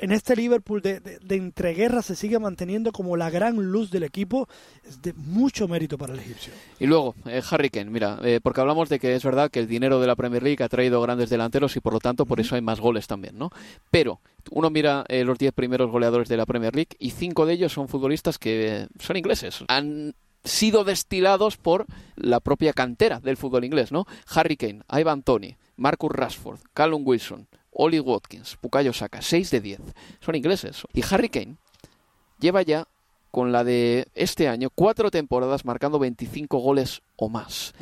en 0.00 0.12
este 0.12 0.36
Liverpool 0.36 0.82
de, 0.82 1.00
de, 1.00 1.36
entreguerra 1.36 2.02
se 2.02 2.16
sigue 2.16 2.38
manteniendo 2.38 2.92
como 2.92 3.16
la 3.16 3.30
gran 3.30 3.56
luz 3.56 3.90
del 3.90 4.02
equipo, 4.02 4.48
es 4.84 5.02
de 5.02 5.12
mucho 5.14 5.68
mérito 5.68 5.98
para 5.98 6.14
el 6.14 6.20
egipcio. 6.20 6.52
Y 6.78 6.86
luego, 6.86 7.14
eh, 7.26 7.42
Harry 7.50 7.70
Kane, 7.70 7.90
mira, 7.90 8.18
eh, 8.22 8.40
porque 8.42 8.60
hablamos 8.60 8.88
de 8.88 8.98
que 8.98 9.14
es 9.14 9.24
verdad 9.24 9.50
que 9.50 9.60
el 9.60 9.68
dinero 9.68 10.00
de 10.00 10.06
la 10.06 10.16
Premier 10.16 10.42
League 10.42 10.62
ha 10.62 10.68
traído 10.68 11.00
grandes 11.00 11.30
delanteros 11.30 11.76
y 11.76 11.80
por 11.80 11.92
lo 11.92 11.98
tanto 12.00 12.26
por 12.26 12.40
eso 12.40 12.54
hay 12.54 12.62
más 12.62 12.80
goles 12.80 13.06
también, 13.06 13.38
¿no? 13.38 13.50
Pero 13.90 14.20
uno 14.50 14.70
mira 14.70 15.04
eh, 15.08 15.24
los 15.24 15.38
10 15.38 15.52
primeros 15.52 15.90
goleadores 15.90 16.28
de 16.28 16.36
la 16.36 16.46
Premier 16.46 16.74
League 16.74 16.96
y 16.98 17.10
cinco 17.10 17.46
de 17.46 17.54
ellos 17.54 17.72
son 17.72 17.88
futbolistas 17.88 18.38
que 18.38 18.86
son 18.98 19.16
ingleses. 19.16 19.64
Han 19.68 20.14
sido 20.44 20.84
destilados 20.84 21.56
por 21.56 21.86
la 22.14 22.40
propia 22.40 22.72
cantera 22.72 23.20
del 23.20 23.36
fútbol 23.36 23.64
inglés, 23.64 23.92
¿no? 23.92 24.06
Harry 24.32 24.56
Kane, 24.56 24.82
Ivan 24.90 25.22
Tony, 25.22 25.56
Marcus 25.76 26.12
Rashford, 26.12 26.60
Callum 26.72 27.02
Wilson, 27.04 27.48
Oli 27.76 28.00
Watkins, 28.00 28.56
Pukayo 28.56 28.92
Saka, 28.92 29.22
6 29.22 29.50
de 29.50 29.60
10. 29.60 29.80
Son 30.20 30.34
ingleses. 30.34 30.82
Y 30.92 31.02
Harry 31.10 31.28
Kane 31.28 31.56
lleva 32.40 32.62
ya 32.62 32.86
con 33.30 33.52
la 33.52 33.64
de 33.64 34.08
este 34.14 34.48
año 34.48 34.70
cuatro 34.74 35.10
temporadas 35.10 35.64
marcando 35.66 35.98
25 35.98 36.58
goles 36.58 37.02
o 37.16 37.28
más. 37.28 37.74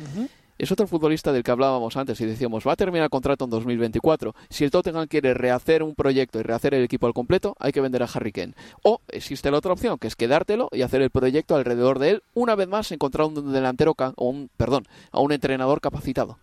Es 0.57 0.71
otro 0.71 0.87
futbolista 0.87 1.33
del 1.33 1.43
que 1.43 1.51
hablábamos 1.51 1.97
antes 1.97 2.19
y 2.21 2.25
decíamos, 2.25 2.65
va 2.65 2.73
a 2.73 2.75
terminar 2.77 3.05
el 3.05 3.09
contrato 3.09 3.43
en 3.43 3.51
2024. 3.51 4.33
Si 4.49 4.63
el 4.63 4.71
Tottenham 4.71 5.07
quiere 5.07 5.33
rehacer 5.33 5.83
un 5.83 5.95
proyecto 5.95 6.39
y 6.39 6.43
rehacer 6.43 6.73
el 6.73 6.83
equipo 6.83 7.07
al 7.07 7.13
completo, 7.13 7.55
hay 7.59 7.73
que 7.73 7.81
vender 7.81 8.03
a 8.03 8.09
Harry 8.13 8.31
Kane. 8.31 8.53
O 8.81 9.01
existe 9.09 9.51
la 9.51 9.57
otra 9.57 9.73
opción, 9.73 9.97
que 9.97 10.07
es 10.07 10.15
quedártelo 10.15 10.69
y 10.71 10.81
hacer 10.81 11.01
el 11.01 11.09
proyecto 11.09 11.55
alrededor 11.55 11.99
de 11.99 12.11
él, 12.11 12.23
una 12.33 12.55
vez 12.55 12.69
más 12.69 12.91
encontrar 12.91 13.27
un 13.27 13.51
delantero, 13.51 13.95
o 13.97 14.29
un, 14.29 14.49
perdón, 14.55 14.87
a 15.11 15.19
un 15.19 15.33
entrenador 15.33 15.81
capacitado. 15.81 16.37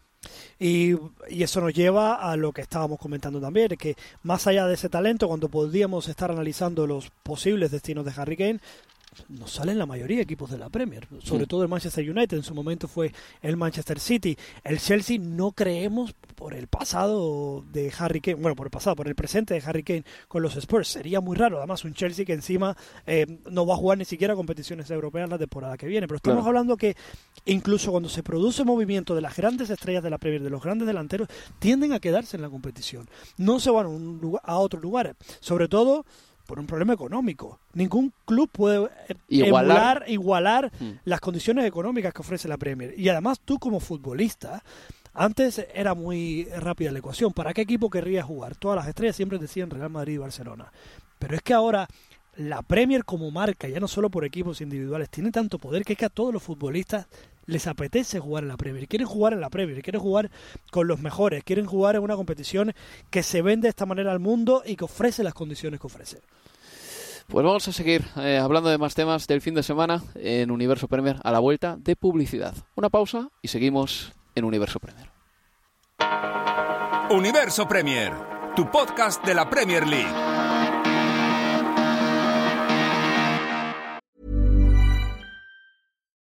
Y, 0.59 0.97
eso 1.29 1.61
nos 1.61 1.75
lleva 1.75 2.15
a 2.15 2.37
lo 2.37 2.53
que 2.53 2.61
estábamos 2.61 2.99
comentando 2.99 3.41
también, 3.41 3.69
que 3.71 3.97
más 4.23 4.47
allá 4.47 4.67
de 4.67 4.75
ese 4.75 4.89
talento, 4.89 5.29
cuando 5.29 5.49
podríamos 5.49 6.09
estar 6.09 6.31
analizando 6.31 6.87
los 6.87 7.11
posibles 7.23 7.71
destinos 7.71 8.05
de 8.05 8.13
Harry 8.17 8.37
Kane, 8.37 8.61
nos 9.29 9.53
salen 9.53 9.79
la 9.79 9.87
mayoría 9.87 10.19
de 10.19 10.23
equipos 10.23 10.51
de 10.51 10.59
la 10.59 10.69
Premier, 10.69 11.07
sobre 11.23 11.47
todo 11.47 11.63
el 11.63 11.69
Manchester 11.69 12.09
United, 12.09 12.37
en 12.37 12.43
su 12.43 12.55
momento 12.55 12.89
fue 12.89 13.13
el 13.41 13.57
Manchester 13.57 13.99
City, 14.01 14.37
el 14.65 14.79
Chelsea 14.79 15.19
no 15.19 15.53
creemos 15.53 16.15
por 16.35 16.55
el 16.55 16.67
pasado 16.67 17.65
de 17.73 17.93
Harry 17.99 18.21
Kane, 18.21 18.37
bueno, 18.37 18.57
por 18.57 18.67
el 18.67 18.71
pasado, 18.71 18.97
por 18.97 19.09
el 19.09 19.15
presente 19.15 19.55
de 19.55 19.63
Harry 19.65 19.83
Kane 19.83 20.05
con 20.29 20.43
los 20.43 20.57
Spurs, 20.57 20.89
sería 20.89 21.21
muy 21.21 21.37
raro, 21.37 21.59
además 21.59 21.85
un 21.85 21.95
Chelsea 21.95 22.25
que 22.25 22.33
encima 22.33 22.77
eh, 23.07 23.39
no 23.51 23.67
va 23.67 23.75
a 23.75 23.77
jugar 23.77 23.99
ni 23.99 24.05
siquiera 24.05 24.35
competiciones 24.35 24.91
europeas 24.91 25.29
la 25.29 25.39
temporada 25.39 25.77
que 25.77 25.87
viene, 25.87 26.07
pero 26.07 26.17
estamos 26.17 26.47
hablando 26.47 26.77
que 26.77 26.97
incluso 27.45 27.91
cuando 27.91 28.09
se 28.09 28.23
produce 28.23 28.65
movimiento 28.65 29.15
de 29.15 29.21
las 29.21 29.37
grandes 29.37 29.71
estrellas 29.71 30.03
de 30.03 30.11
la 30.11 30.19
Premier, 30.19 30.43
de 30.43 30.51
los 30.51 30.63
grandes 30.63 30.87
delanteros, 30.87 31.29
tienden 31.59 31.93
a 31.93 32.01
quedarse 32.01 32.37
en 32.37 32.43
la 32.43 32.51
competición, 32.51 33.09
no 33.37 33.61
se 33.61 33.71
van 33.71 33.87
a, 33.87 33.89
un 33.89 34.19
lugar, 34.21 34.43
a 34.45 34.59
otros 34.59 34.83
lugares, 34.83 35.15
sobre 35.41 35.69
todo 35.69 36.05
por 36.53 36.61
un 36.61 36.67
problema 36.67 36.93
económico. 36.93 37.61
Ningún 37.73 38.13
club 38.27 38.51
puede 38.53 38.91
igualar, 39.31 40.05
igualar 40.07 40.71
hmm. 40.79 40.91
las 41.07 41.19
condiciones 41.19 41.65
económicas 41.65 42.13
que 42.13 42.21
ofrece 42.21 42.47
la 42.47 42.59
Premier. 42.59 42.93
Y 42.95 43.09
además 43.09 43.41
tú 43.43 43.59
como 43.59 43.81
futbolista, 43.81 44.63
antes 45.15 45.67
era 45.73 45.95
muy 45.95 46.45
rápida 46.55 46.93
la 46.93 46.99
ecuación. 46.99 47.33
¿Para 47.33 47.55
qué 47.55 47.63
equipo 47.63 47.89
querría 47.89 48.23
jugar? 48.23 48.55
Todas 48.57 48.77
las 48.77 48.87
estrellas 48.87 49.17
siempre 49.17 49.39
decían 49.39 49.71
Real 49.71 49.89
Madrid 49.89 50.13
y 50.13 50.19
Barcelona. 50.19 50.71
Pero 51.19 51.37
es 51.37 51.41
que 51.41 51.55
ahora 51.55 51.89
la 52.37 52.61
Premier 52.61 53.07
como 53.07 53.31
marca, 53.31 53.67
ya 53.67 53.81
no 53.81 53.89
solo 53.89 54.11
por 54.11 54.27
equipos 54.27 54.61
individuales, 54.61 55.09
tiene 55.09 55.31
tanto 55.31 55.59
poder 55.59 55.85
que 55.85 55.95
es 55.95 55.99
que 55.99 56.05
a 56.05 56.11
todos 56.11 56.35
los 56.35 56.43
futbolistas 56.43 57.07
les 57.47 57.67
apetece 57.67 58.21
jugar 58.21 58.45
en 58.45 58.49
la 58.49 58.57
Premier, 58.57 58.87
quieren 58.87 59.07
jugar 59.07 59.33
en 59.33 59.41
la 59.41 59.51
Premier, 59.51 59.83
quieren 59.83 60.01
jugar 60.01 60.31
con 60.71 60.87
los 60.87 61.01
mejores, 61.01 61.45
quieren 61.45 61.67
jugar 61.67 61.97
en 61.97 62.03
una 62.03 62.17
competición 62.17 62.73
que 63.11 63.23
se 63.23 63.43
vende 63.43 63.67
de 63.67 63.71
esta 63.71 63.87
manera 63.87 64.13
al 64.13 64.21
mundo 64.21 64.63
y 64.65 64.77
que 64.77 64.85
ofrece 64.85 65.23
las 65.23 65.35
condiciones 65.35 65.81
que 65.81 65.87
ofrece. 65.87 66.21
Pues 67.29 67.45
vamos 67.45 67.67
a 67.69 67.73
seguir 67.73 68.05
eh, 68.17 68.39
hablando 68.39 68.69
de 68.69 68.79
más 68.79 68.95
temas 68.95 69.27
del 69.27 69.41
fin 69.41 69.55
de 69.55 69.63
semana 69.63 70.03
en 70.15 70.51
Universo 70.51 70.89
Premier 70.89 71.17
a 71.25 71.33
la 71.33 71.39
vuelta 71.39 71.77
de 71.79 71.97
publicidad. 71.97 72.55
Una 72.77 72.91
pausa 72.91 73.29
y 73.41 73.49
seguimos 73.49 74.13
en 74.35 74.45
Universo 74.45 74.79
Premier. 74.81 75.11
Universo 77.11 77.67
Premier, 77.67 78.13
tu 78.57 78.71
podcast 78.71 79.25
de 79.25 79.35
la 79.35 79.49
Premier 79.49 79.87
League. 79.87 80.13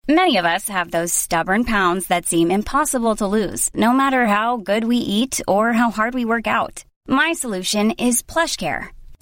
Many 0.08 0.38
of 0.38 0.46
us 0.46 0.68
have 0.68 0.92
those 0.92 1.14
stubborn 1.14 1.64
pounds 1.64 2.08
that 2.08 2.26
seem 2.26 2.52
impossible 2.52 3.16
to 3.16 3.26
lose, 3.26 3.70
no 3.74 3.94
matter 3.94 4.26
how 4.26 4.58
good 4.58 4.84
we 4.84 4.98
eat 4.98 5.42
or 5.48 5.72
how 5.72 5.92
hard 5.92 6.14
we 6.14 6.26
work 6.26 6.46
out. 6.46 6.84
My 7.08 7.32
solution 7.34 7.92
is 7.92 8.22
PlushCare 8.22 8.90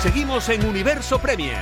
Seguimos 0.00 0.48
en 0.48 0.64
Universo 0.64 1.18
Premier. 1.18 1.58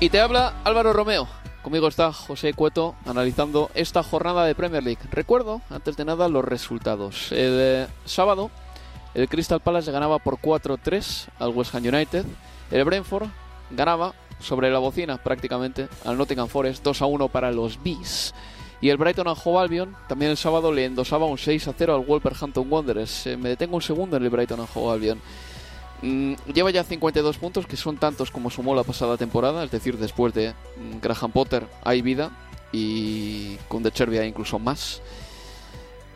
Y 0.00 0.08
te 0.08 0.20
habla 0.20 0.54
Álvaro 0.64 0.94
Romeo. 0.94 1.28
Conmigo 1.60 1.86
está 1.86 2.14
José 2.14 2.54
Cueto 2.54 2.94
analizando 3.04 3.70
esta 3.74 4.02
jornada 4.02 4.46
de 4.46 4.54
Premier 4.54 4.82
League. 4.82 5.02
Recuerdo, 5.10 5.60
antes 5.68 5.98
de 5.98 6.06
nada, 6.06 6.30
los 6.30 6.42
resultados. 6.42 7.30
El 7.30 7.58
eh, 7.60 7.86
sábado, 8.06 8.50
el 9.12 9.28
Crystal 9.28 9.60
Palace 9.60 9.92
ganaba 9.92 10.18
por 10.18 10.38
4-3 10.38 11.26
al 11.38 11.50
West 11.50 11.74
Ham 11.74 11.84
United. 11.88 12.24
El 12.70 12.84
Brentford 12.84 13.28
ganaba 13.70 14.14
sobre 14.40 14.70
la 14.70 14.78
bocina 14.78 15.18
prácticamente 15.18 15.88
al 16.06 16.16
Nottingham 16.16 16.48
Forest 16.48 16.86
2-1 16.86 17.28
para 17.28 17.50
los 17.50 17.82
Bees. 17.82 18.32
Y 18.80 18.88
el 18.88 18.96
Brighton 18.96 19.28
and 19.28 19.38
Hove 19.44 19.58
Albion 19.58 19.94
también 20.08 20.30
el 20.30 20.38
sábado 20.38 20.72
le 20.72 20.86
endosaba 20.86 21.26
un 21.26 21.36
6-0 21.36 21.94
al 21.94 22.06
Wolverhampton 22.06 22.66
Wanderers. 22.72 23.26
Eh, 23.26 23.36
me 23.36 23.50
detengo 23.50 23.76
un 23.76 23.82
segundo 23.82 24.16
en 24.16 24.22
el 24.22 24.30
Brighton 24.30 24.60
and 24.60 24.68
Hove 24.72 24.94
Albion. 24.94 25.20
Mm, 26.02 26.34
lleva 26.52 26.70
ya 26.70 26.84
52 26.84 27.38
puntos, 27.38 27.66
que 27.66 27.76
son 27.76 27.96
tantos 27.96 28.30
como 28.30 28.50
sumó 28.50 28.74
la 28.74 28.82
pasada 28.82 29.16
temporada, 29.16 29.64
es 29.64 29.70
decir, 29.70 29.96
después 29.96 30.34
de 30.34 30.50
mm, 30.50 31.00
Graham 31.00 31.32
Potter 31.32 31.66
hay 31.84 32.02
vida 32.02 32.30
y 32.72 33.56
con 33.68 33.82
De 33.82 33.90
Cherby 33.90 34.18
hay 34.18 34.28
incluso 34.28 34.58
más. 34.58 35.00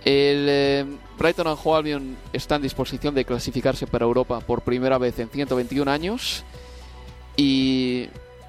El 0.04 0.46
eh, 0.48 0.86
Brighton 1.18 1.46
and 1.46 1.58
Hove 1.62 1.78
Albion 1.78 2.16
está 2.32 2.56
en 2.56 2.62
disposición 2.62 3.14
de 3.14 3.24
clasificarse 3.24 3.86
para 3.86 4.04
Europa 4.04 4.40
por 4.40 4.62
primera 4.62 4.96
vez 4.98 5.18
en 5.18 5.28
121 5.28 5.90
años 5.90 6.42
y 7.36 8.08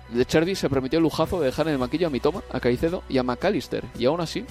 De 0.09 0.25
Cherby 0.25 0.55
se 0.55 0.69
permitió 0.69 0.97
el 0.97 1.03
lujazo 1.03 1.39
de 1.39 1.47
dejar 1.47 1.67
en 1.67 1.73
el 1.73 1.79
banquillo 1.79 2.07
a 2.07 2.09
Mitoma, 2.09 2.41
a 2.51 2.59
Caicedo 2.59 3.03
y 3.09 3.17
a 3.17 3.23
McAllister 3.23 3.83
y 3.99 4.05
aún 4.05 4.21
así 4.21 4.45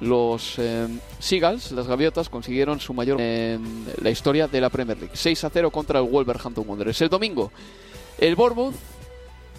los 0.00 0.58
eh, 0.58 0.88
Seagulls, 1.18 1.72
las 1.72 1.86
gaviotas, 1.86 2.28
consiguieron 2.28 2.80
su 2.80 2.94
mayor 2.94 3.20
en 3.20 3.86
la 4.02 4.10
historia 4.10 4.48
de 4.48 4.60
la 4.60 4.70
Premier 4.70 4.98
League. 4.98 5.14
6 5.14 5.44
a 5.44 5.50
0 5.50 5.70
contra 5.70 6.00
el 6.00 6.08
Wolverhampton 6.08 6.68
Wanderers. 6.68 7.00
El 7.00 7.08
domingo, 7.08 7.52
el 8.18 8.34
Bournemouth 8.36 8.74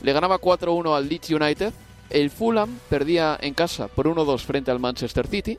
le 0.01 0.13
ganaba 0.13 0.39
4-1 0.39 0.95
al 0.95 1.07
Leeds 1.07 1.31
United. 1.31 1.73
El 2.09 2.29
Fulham 2.29 2.77
perdía 2.89 3.37
en 3.41 3.53
casa 3.53 3.87
por 3.87 4.07
1-2 4.07 4.39
frente 4.41 4.71
al 4.71 4.79
Manchester 4.79 5.27
City. 5.27 5.57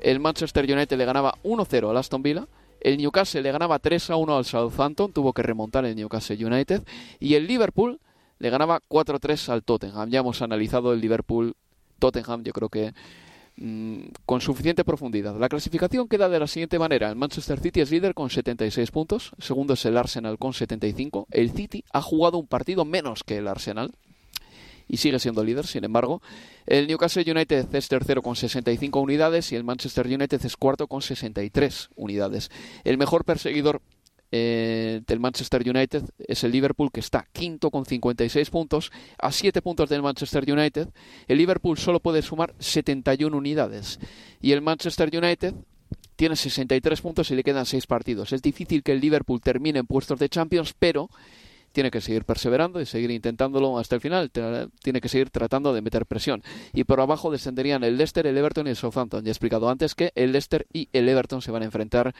El 0.00 0.20
Manchester 0.20 0.64
United 0.64 0.96
le 0.96 1.04
ganaba 1.04 1.34
1-0 1.44 1.90
al 1.90 1.96
Aston 1.96 2.22
Villa. 2.22 2.46
El 2.80 2.98
Newcastle 2.98 3.42
le 3.42 3.52
ganaba 3.52 3.80
3-1 3.80 4.36
al 4.36 4.44
Southampton. 4.44 5.12
Tuvo 5.12 5.32
que 5.32 5.42
remontar 5.42 5.84
el 5.84 5.96
Newcastle 5.96 6.44
United. 6.44 6.82
Y 7.20 7.34
el 7.34 7.46
Liverpool 7.46 8.00
le 8.38 8.50
ganaba 8.50 8.80
4-3 8.88 9.48
al 9.50 9.62
Tottenham. 9.62 10.10
Ya 10.10 10.20
hemos 10.20 10.42
analizado 10.42 10.92
el 10.92 11.00
Liverpool-Tottenham. 11.00 12.42
Yo 12.42 12.52
creo 12.52 12.68
que 12.68 12.92
Mm, 13.56 14.06
con 14.26 14.40
suficiente 14.40 14.82
profundidad. 14.82 15.38
La 15.38 15.48
clasificación 15.48 16.08
queda 16.08 16.28
de 16.28 16.40
la 16.40 16.48
siguiente 16.48 16.78
manera. 16.78 17.08
El 17.08 17.16
Manchester 17.16 17.60
City 17.60 17.80
es 17.80 17.90
líder 17.92 18.12
con 18.12 18.28
76 18.28 18.90
puntos, 18.90 19.30
segundo 19.38 19.74
es 19.74 19.84
el 19.84 19.96
Arsenal 19.96 20.38
con 20.38 20.52
75. 20.52 21.28
El 21.30 21.52
City 21.52 21.84
ha 21.92 22.02
jugado 22.02 22.38
un 22.38 22.48
partido 22.48 22.84
menos 22.84 23.22
que 23.22 23.36
el 23.36 23.46
Arsenal 23.46 23.92
y 24.88 24.96
sigue 24.96 25.20
siendo 25.20 25.44
líder, 25.44 25.68
sin 25.68 25.84
embargo. 25.84 26.20
El 26.66 26.88
Newcastle 26.88 27.30
United 27.30 27.72
es 27.72 27.88
tercero 27.88 28.22
con 28.22 28.34
65 28.34 29.00
unidades 29.00 29.52
y 29.52 29.56
el 29.56 29.62
Manchester 29.62 30.06
United 30.06 30.44
es 30.44 30.56
cuarto 30.56 30.88
con 30.88 31.00
63 31.00 31.90
unidades. 31.94 32.50
El 32.82 32.98
mejor 32.98 33.24
perseguidor 33.24 33.82
eh, 34.36 35.00
del 35.06 35.20
Manchester 35.20 35.62
United 35.64 36.02
es 36.18 36.42
el 36.42 36.50
Liverpool 36.50 36.90
que 36.90 36.98
está 36.98 37.24
quinto 37.32 37.70
con 37.70 37.86
56 37.86 38.50
puntos 38.50 38.90
a 39.16 39.30
7 39.30 39.62
puntos 39.62 39.88
del 39.88 40.02
Manchester 40.02 40.44
United. 40.50 40.88
El 41.28 41.38
Liverpool 41.38 41.78
solo 41.78 42.00
puede 42.00 42.20
sumar 42.20 42.52
71 42.58 43.36
unidades 43.36 44.00
y 44.40 44.50
el 44.50 44.60
Manchester 44.60 45.08
United 45.16 45.54
tiene 46.16 46.34
63 46.34 47.00
puntos 47.00 47.30
y 47.30 47.36
le 47.36 47.44
quedan 47.44 47.64
6 47.64 47.86
partidos. 47.86 48.32
Es 48.32 48.42
difícil 48.42 48.82
que 48.82 48.90
el 48.90 49.00
Liverpool 49.00 49.40
termine 49.40 49.78
en 49.78 49.86
puestos 49.86 50.18
de 50.18 50.28
Champions, 50.28 50.74
pero 50.76 51.10
tiene 51.70 51.92
que 51.92 52.00
seguir 52.00 52.24
perseverando 52.24 52.80
y 52.80 52.86
seguir 52.86 53.12
intentándolo 53.12 53.78
hasta 53.78 53.94
el 53.94 54.00
final. 54.00 54.32
Tiene 54.82 55.00
que 55.00 55.08
seguir 55.08 55.30
tratando 55.30 55.72
de 55.72 55.80
meter 55.80 56.06
presión. 56.06 56.42
Y 56.72 56.82
por 56.82 57.00
abajo 57.00 57.30
descenderían 57.30 57.84
el 57.84 57.98
Leicester, 57.98 58.26
el 58.26 58.36
Everton 58.36 58.66
y 58.66 58.70
el 58.70 58.76
Southampton. 58.76 59.22
Ya 59.22 59.28
he 59.28 59.30
explicado 59.30 59.68
antes 59.68 59.94
que 59.94 60.10
el 60.16 60.32
Leicester 60.32 60.66
y 60.72 60.88
el 60.92 61.08
Everton 61.08 61.40
se 61.40 61.52
van 61.52 61.62
a 61.62 61.66
enfrentar 61.66 62.16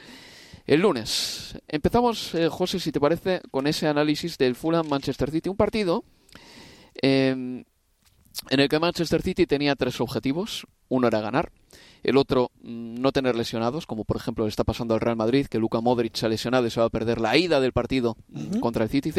el 0.65 0.81
lunes. 0.81 1.57
Empezamos, 1.67 2.33
eh, 2.35 2.49
José, 2.49 2.79
si 2.79 2.91
te 2.91 2.99
parece, 2.99 3.41
con 3.51 3.67
ese 3.67 3.87
análisis 3.87 4.37
del 4.37 4.55
Fulham 4.55 4.87
Manchester 4.87 5.31
City. 5.31 5.49
Un 5.49 5.57
partido 5.57 6.03
em, 7.01 7.63
en 8.49 8.59
el 8.59 8.69
que 8.69 8.79
Manchester 8.79 9.21
City 9.21 9.45
tenía 9.45 9.75
tres 9.75 10.01
objetivos. 10.01 10.65
Uno 10.89 11.07
era 11.07 11.21
ganar, 11.21 11.51
el 12.05 12.17
otro 12.17 12.51
mm, 12.61 13.01
no 13.01 13.11
tener 13.11 13.35
lesionados, 13.35 13.87
como 13.87 14.05
por 14.05 14.17
ejemplo 14.17 14.45
le 14.45 14.49
está 14.49 14.63
pasando 14.63 14.93
al 14.93 15.01
Real 15.01 15.15
Madrid, 15.15 15.47
que 15.47 15.57
Luka 15.57 15.81
Modric 15.81 16.15
se 16.15 16.27
ha 16.27 16.29
lesionado 16.29 16.67
y 16.67 16.69
se 16.69 16.79
va 16.79 16.85
a 16.85 16.89
perder 16.89 17.19
la 17.19 17.35
ida 17.35 17.59
del 17.59 17.73
partido 17.73 18.15
contra 18.59 18.83
el 18.83 18.89
City, 18.89 19.11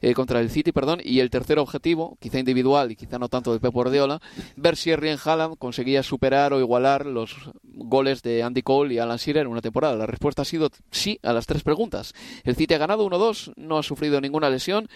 eh, 0.00 0.14
contra 0.14 0.40
el 0.40 0.50
City, 0.50 0.72
perdón, 0.72 1.00
y 1.02 1.20
el 1.20 1.30
tercer 1.30 1.58
objetivo, 1.60 2.18
quizá 2.20 2.40
individual 2.40 2.90
y 2.90 2.96
quizá 2.96 3.18
no 3.18 3.28
tanto 3.28 3.52
de 3.52 3.60
Pep 3.60 3.72
Guardiola, 3.72 4.20
ver 4.56 4.76
si 4.76 4.90
Erling 4.90 5.16
Haaland 5.24 5.58
conseguía 5.58 6.02
superar 6.02 6.52
o 6.52 6.60
igualar 6.60 7.06
los 7.06 7.36
goles 7.62 8.22
de 8.22 8.42
Andy 8.42 8.62
Cole 8.62 8.94
y 8.94 8.98
Alan 8.98 9.18
Shearer 9.18 9.42
en 9.42 9.52
una 9.52 9.60
temporada. 9.60 9.94
La 9.94 10.06
respuesta 10.06 10.42
ha 10.42 10.44
sido 10.44 10.70
sí 10.90 11.20
a 11.22 11.32
las 11.32 11.46
tres 11.46 11.62
preguntas. 11.62 12.14
El 12.42 12.56
City 12.56 12.74
ha 12.74 12.78
ganado 12.78 13.08
1-2, 13.08 13.52
no 13.56 13.78
ha 13.78 13.82
sufrido 13.84 14.20
ninguna 14.20 14.50
lesión 14.50 14.88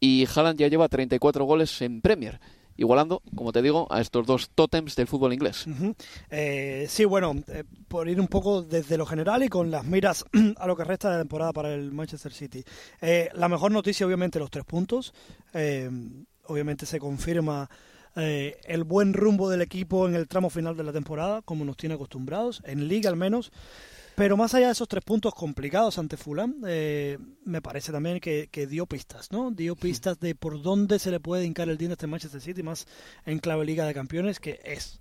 y 0.00 0.26
Haaland 0.26 0.58
ya 0.58 0.68
lleva 0.68 0.88
34 0.88 1.44
goles 1.46 1.80
en 1.80 2.02
Premier 2.02 2.40
igualando, 2.76 3.22
como 3.34 3.52
te 3.52 3.62
digo, 3.62 3.86
a 3.90 4.00
estos 4.00 4.26
dos 4.26 4.50
tótems 4.54 4.96
del 4.96 5.06
fútbol 5.06 5.32
inglés. 5.32 5.66
Eh, 6.30 6.86
sí, 6.88 7.04
bueno, 7.04 7.34
eh, 7.48 7.64
por 7.88 8.08
ir 8.08 8.20
un 8.20 8.28
poco 8.28 8.62
desde 8.62 8.98
lo 8.98 9.06
general 9.06 9.42
y 9.42 9.48
con 9.48 9.70
las 9.70 9.84
miras 9.84 10.24
a 10.56 10.66
lo 10.66 10.76
que 10.76 10.84
resta 10.84 11.12
de 11.12 11.18
temporada 11.18 11.52
para 11.52 11.72
el 11.72 11.92
Manchester 11.92 12.32
City. 12.32 12.64
Eh, 13.00 13.28
la 13.34 13.48
mejor 13.48 13.72
noticia, 13.72 14.06
obviamente, 14.06 14.38
los 14.38 14.50
tres 14.50 14.64
puntos. 14.64 15.14
obviamente 16.46 16.86
se 16.86 16.98
confirma 16.98 17.68
el 18.16 18.84
buen 18.84 19.12
rumbo 19.12 19.50
del 19.50 19.60
equipo 19.60 20.06
en 20.06 20.14
el 20.14 20.28
tramo 20.28 20.48
final 20.48 20.76
de 20.76 20.84
la 20.84 20.92
temporada, 20.92 21.42
como 21.42 21.64
nos 21.64 21.76
tiene 21.76 21.96
acostumbrados, 21.96 22.62
en 22.64 22.86
liga 22.86 23.10
al 23.10 23.16
menos. 23.16 23.50
Pero 24.16 24.36
más 24.36 24.54
allá 24.54 24.66
de 24.66 24.72
esos 24.72 24.86
tres 24.86 25.02
puntos 25.02 25.34
complicados 25.34 25.98
ante 25.98 26.16
Fulham, 26.16 26.62
eh, 26.66 27.18
me 27.44 27.60
parece 27.60 27.90
también 27.90 28.20
que, 28.20 28.66
dio 28.68 28.86
pistas, 28.86 29.32
¿no? 29.32 29.50
Dio 29.50 29.74
pistas 29.74 30.20
de 30.20 30.34
por 30.34 30.62
dónde 30.62 30.98
se 30.98 31.10
le 31.10 31.18
puede 31.18 31.44
hincar 31.44 31.68
el 31.68 31.78
diente 31.78 31.94
a 31.94 31.96
este 31.96 32.06
Manchester 32.06 32.40
City, 32.40 32.62
más 32.62 32.86
en 33.26 33.40
clave 33.40 33.64
Liga 33.64 33.86
de 33.86 33.94
Campeones, 33.94 34.38
que 34.38 34.60
es 34.64 35.00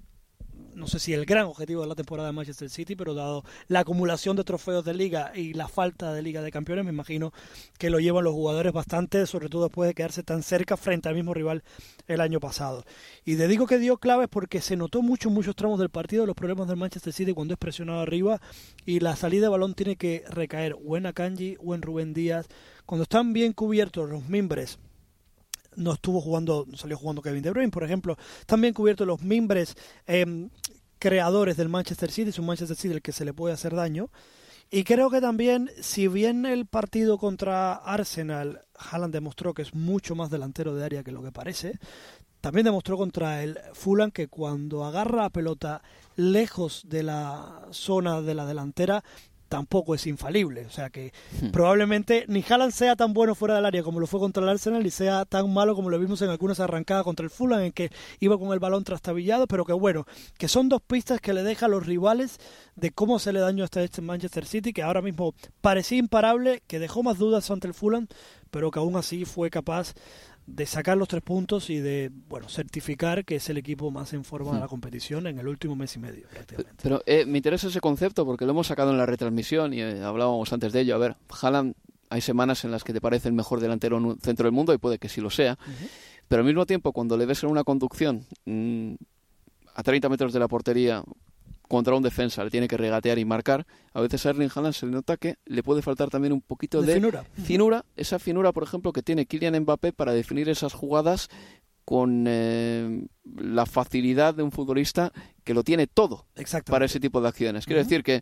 no 0.76 0.88
sé 0.88 1.00
si 1.00 1.14
el 1.14 1.26
gran 1.26 1.46
objetivo 1.46 1.82
de 1.82 1.88
la 1.88 1.96
temporada 1.96 2.30
de 2.30 2.34
Manchester 2.34 2.70
City, 2.70 2.96
pero 2.96 3.14
dado 3.14 3.44
la 3.68 3.82
acumulación 3.82 4.36
de 4.36 4.44
trofeos 4.44 4.84
de 4.86 4.94
liga 4.94 5.32
y 5.36 5.54
la 5.54 5.68
falta 5.68 6.14
de 6.14 6.22
liga 6.22 6.42
de 6.42 6.52
campeones, 6.52 6.86
me 6.86 6.92
imagino 6.92 7.34
que 7.78 7.90
lo 7.90 8.00
llevan 8.00 8.24
los 8.24 8.34
jugadores 8.34 8.74
bastante, 8.74 9.26
sobre 9.28 9.50
todo 9.50 9.64
después 9.64 9.88
de 9.88 9.94
quedarse 9.94 10.24
tan 10.24 10.44
cerca 10.44 10.78
frente 10.78 11.10
al 11.10 11.16
mismo 11.16 11.34
rival 11.34 11.64
el 12.08 12.22
año 12.22 12.40
pasado. 12.40 12.84
Y 13.26 13.36
te 13.36 13.48
digo 13.48 13.68
que 13.68 13.78
dio 13.78 13.98
claves 13.98 14.28
porque 14.30 14.62
se 14.62 14.76
notó 14.76 15.02
mucho 15.02 15.30
muchos 15.30 15.56
tramos 15.56 15.80
del 15.80 15.90
partido 15.90 16.26
los 16.26 16.36
problemas 16.36 16.68
del 16.68 16.78
Manchester 16.78 17.14
City 17.14 17.34
cuando 17.34 17.54
es 17.54 17.60
presionado 17.60 18.00
arriba 18.00 18.42
y 18.86 19.00
la 19.00 19.16
salida 19.16 19.44
de 19.44 19.50
balón 19.50 19.74
tiene 19.74 19.96
que 19.96 20.24
recaer 20.30 20.76
o 20.86 20.98
en 20.98 21.06
Akanji 21.06 21.58
o 21.64 21.76
en 21.76 21.82
Rubén 21.82 22.14
Díaz. 22.14 22.48
Cuando 22.86 23.04
están 23.04 23.34
bien 23.34 23.54
cubiertos 23.54 24.10
los 24.10 24.28
mimbres 24.28 24.80
no 25.76 25.94
estuvo 25.94 26.22
jugando, 26.22 26.66
salió 26.76 26.98
jugando 26.98 27.22
Kevin 27.22 27.44
De 27.44 27.52
Bruyne, 27.52 27.72
por 27.72 27.84
ejemplo. 27.84 28.18
También 28.46 28.74
cubierto 28.74 29.06
los 29.06 29.22
mimbres 29.22 29.76
em, 30.08 30.50
creadores 31.00 31.58
del 31.58 31.70
Manchester 31.70 32.12
City, 32.12 32.30
es 32.30 32.40
un 32.40 32.46
Manchester 32.46 32.78
City 32.78 32.94
el 32.94 33.02
que 33.02 33.12
se 33.12 33.26
le 33.26 33.34
puede 33.34 33.54
hacer 33.54 33.76
daño. 33.76 34.10
Y 34.72 34.86
creo 34.86 35.10
que 35.12 35.22
también, 35.22 35.70
si 35.82 36.08
bien 36.08 36.46
el 36.46 36.66
partido 36.66 37.18
contra 37.18 37.74
Arsenal, 37.74 38.62
Haaland 38.76 39.14
demostró 39.14 39.54
que 39.54 39.62
es 39.62 39.76
mucho 39.76 40.16
más 40.16 40.32
delantero 40.32 40.74
de 40.74 40.84
área 40.84 41.04
que 41.04 41.12
lo 41.12 41.22
que 41.22 41.32
parece, 41.32 41.80
también 42.42 42.66
demostró 42.66 42.98
contra 42.98 43.44
el 43.44 43.58
Fulham 43.74 44.12
que 44.12 44.28
cuando 44.28 44.84
agarra 44.84 45.24
la 45.24 45.30
pelota 45.30 45.82
lejos 46.16 46.84
de 46.90 47.04
la 47.04 47.68
zona 47.72 48.22
de 48.22 48.36
la 48.36 48.46
delantera, 48.46 49.04
tampoco 49.54 49.94
es 49.94 50.08
infalible. 50.08 50.66
O 50.66 50.72
sea 50.72 50.90
que 50.90 51.14
hmm. 51.40 51.52
probablemente 51.52 52.26
ni 52.28 52.44
Haaland 52.44 52.72
sea 52.72 52.96
tan 52.96 53.14
bueno 53.14 53.36
fuera 53.36 53.54
del 53.54 53.68
área 53.68 53.84
como 53.84 54.00
lo 54.00 54.08
fue 54.08 54.20
contra 54.20 54.42
el 54.42 54.50
Arsenal, 54.50 54.82
ni 54.82 54.90
sea 54.90 55.26
tan 55.26 55.54
malo 55.54 55.76
como 55.76 55.92
lo 55.92 56.00
vimos 56.00 56.24
en 56.24 56.32
algunas 56.32 56.60
arrancadas 56.60 57.04
contra 57.04 57.24
el 57.24 57.30
Fulham, 57.30 57.60
en 57.60 57.72
que 57.72 57.92
iba 58.20 58.40
con 58.40 58.52
el 58.52 58.58
balón 58.58 58.84
trastabillado, 58.84 59.46
pero 59.46 59.64
que 59.64 59.74
bueno, 59.74 60.08
que 60.40 60.48
son 60.48 60.70
dos 60.70 60.82
pistas 60.82 61.22
que 61.22 61.34
le 61.34 61.44
deja 61.44 61.68
a 61.68 61.70
los 61.70 61.86
rivales 61.86 62.40
de 62.76 62.90
cómo 62.90 63.20
se 63.20 63.32
le 63.32 63.42
daño 63.42 63.64
hasta 63.64 63.84
este 63.84 64.02
Manchester 64.02 64.48
City, 64.48 64.74
que 64.74 64.82
ahora 64.82 65.04
mismo 65.04 65.36
parecía 65.62 66.00
imparable, 66.00 66.64
que 66.66 66.80
dejó 66.80 67.04
más 67.04 67.20
dudas 67.20 67.52
ante 67.52 67.68
el 67.68 67.76
Fulham, 67.76 68.08
pero 68.50 68.72
que 68.72 68.80
aún 68.80 68.96
así 68.96 69.24
fue 69.24 69.52
capaz 69.52 69.94
de 70.46 70.66
sacar 70.66 70.98
los 70.98 71.08
tres 71.08 71.24
puntos 71.24 71.70
y 71.70 71.80
de 71.80 72.12
bueno 72.28 72.50
certificar 72.50 73.24
que 73.24 73.36
es 73.36 73.50
el 73.50 73.58
equipo 73.58 73.92
más 73.92 74.14
en 74.14 74.24
forma 74.24 74.52
de 74.54 74.60
la 74.60 74.66
hmm. 74.66 74.70
competición 74.70 75.28
en 75.28 75.40
el 75.40 75.48
último 75.48 75.76
mes 75.76 75.96
y 75.96 76.00
medio 76.00 76.28
prácticamente. 76.28 76.84
Pero 76.84 77.02
eh, 77.06 77.26
me 77.26 77.38
interesa 77.38 77.68
ese 77.68 77.80
concepto 77.80 78.26
porque 78.26 78.46
lo 78.46 78.52
hemos 78.52 78.68
sacado 78.68 78.92
en 78.92 78.98
la 78.98 79.06
retransmisión 79.06 79.74
y 79.74 79.82
eh, 79.82 80.02
hablábamos 80.04 80.52
antes 80.52 80.74
de 80.74 80.82
ello. 80.82 80.96
A 80.96 80.98
ver, 80.98 81.16
Haaland 81.42 81.76
hay 82.10 82.22
semanas 82.22 82.64
en 82.66 82.72
las 82.72 82.84
que 82.84 82.94
te 82.94 83.02
parece 83.02 83.30
el 83.30 83.34
mejor 83.34 83.60
delantero 83.60 83.98
en 83.98 84.20
centro 84.20 84.46
del 84.46 84.54
mundo 84.54 84.74
y 84.74 84.78
puede 84.78 85.00
que 85.00 85.10
sí 85.10 85.22
lo 85.22 85.30
sea, 85.30 85.58
pero 86.28 86.42
al 86.42 86.46
mismo 86.46 86.66
tiempo 86.66 86.92
cuando 86.92 87.18
le 87.18 87.26
ves 87.26 87.44
en 87.44 87.50
una 87.50 87.64
conducción 87.64 88.26
mm, 88.46 88.94
a 89.74 89.84
30 89.84 90.10
metros 90.10 90.34
de 90.34 90.40
la 90.40 90.48
portería 90.48 91.04
contra 91.74 91.96
un 91.96 92.04
defensa, 92.04 92.44
le 92.44 92.52
tiene 92.52 92.68
que 92.68 92.78
regatear 92.78 93.18
y 93.18 93.26
marcar, 93.26 93.66
a 93.94 94.02
veces 94.02 94.24
a 94.28 94.30
Erling 94.30 94.52
Haaland 94.54 94.76
se 94.76 94.86
le 94.86 94.92
nota 94.92 95.18
que 95.18 95.38
le 95.46 95.64
puede 95.64 95.82
faltar 95.82 96.12
también 96.12 96.32
un 96.32 96.42
poquito 96.42 96.84
de, 96.84 96.94
finura. 97.44 97.84
esa 97.96 98.20
finura, 98.20 98.52
por 98.52 98.62
ejemplo, 98.62 98.94
que 98.94 99.02
tiene 99.02 99.26
Kylian 99.26 99.60
Mbappé 99.62 99.92
para 99.92 100.14
definir 100.14 100.50
esas 100.50 100.74
jugadas 100.74 101.30
con 101.84 102.26
eh, 102.28 103.08
la 103.24 103.66
facilidad 103.66 104.36
de 104.36 104.44
un 104.44 104.52
futbolista 104.52 105.12
que 105.44 105.56
lo 105.56 105.64
tiene 105.64 105.88
todo 105.88 106.28
para 106.68 106.86
ese 106.86 107.00
tipo 107.00 107.22
de 107.22 107.30
acciones. 107.30 107.66
Quiero 107.66 107.82
decir 107.82 108.04
que 108.04 108.22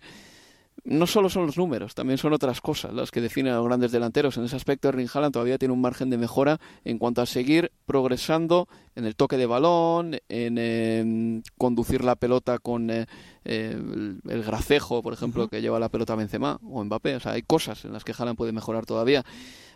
no 0.84 1.06
solo 1.06 1.30
son 1.30 1.46
los 1.46 1.58
números, 1.58 1.94
también 1.94 2.18
son 2.18 2.34
otras 2.34 2.60
cosas 2.60 2.94
las 2.94 3.12
que 3.12 3.22
definen 3.22 3.54
a 3.54 3.58
los 3.58 3.66
grandes 3.66 3.92
delanteros. 3.92 4.38
En 4.38 4.46
ese 4.46 4.56
aspecto, 4.56 4.90
Erling 4.90 5.08
Haaland 5.14 5.34
todavía 5.34 5.60
tiene 5.60 5.74
un 5.74 5.82
margen 5.82 6.10
de 6.10 6.18
mejora 6.18 6.60
en 6.86 6.98
cuanto 6.98 7.22
a 7.22 7.28
seguir 7.28 7.72
progresando 7.86 8.68
en 8.96 9.06
el 9.06 9.16
toque 9.16 9.38
de 9.38 9.46
balón, 9.46 10.18
en 10.28 10.58
em, 10.58 11.44
conducir 11.58 12.04
la 12.04 12.16
pelota 12.16 12.58
con 12.58 12.90
eh, 12.90 13.06
el, 13.44 14.22
gracejo, 14.24 15.04
por 15.04 15.14
ejemplo, 15.14 15.48
que 15.48 15.62
lleva 15.62 15.80
la 15.80 15.90
pelota 15.90 16.16
Benzema 16.16 16.60
o 16.64 16.84
Mbappé. 16.84 17.16
O 17.16 17.20
sea, 17.20 17.34
hay 17.34 17.44
cosas 17.44 17.86
en 17.86 17.94
las 17.94 18.04
que 18.04 18.14
Haaland 18.18 18.38
puede 18.38 18.52
mejorar 18.52 18.86
todavía. 18.86 19.24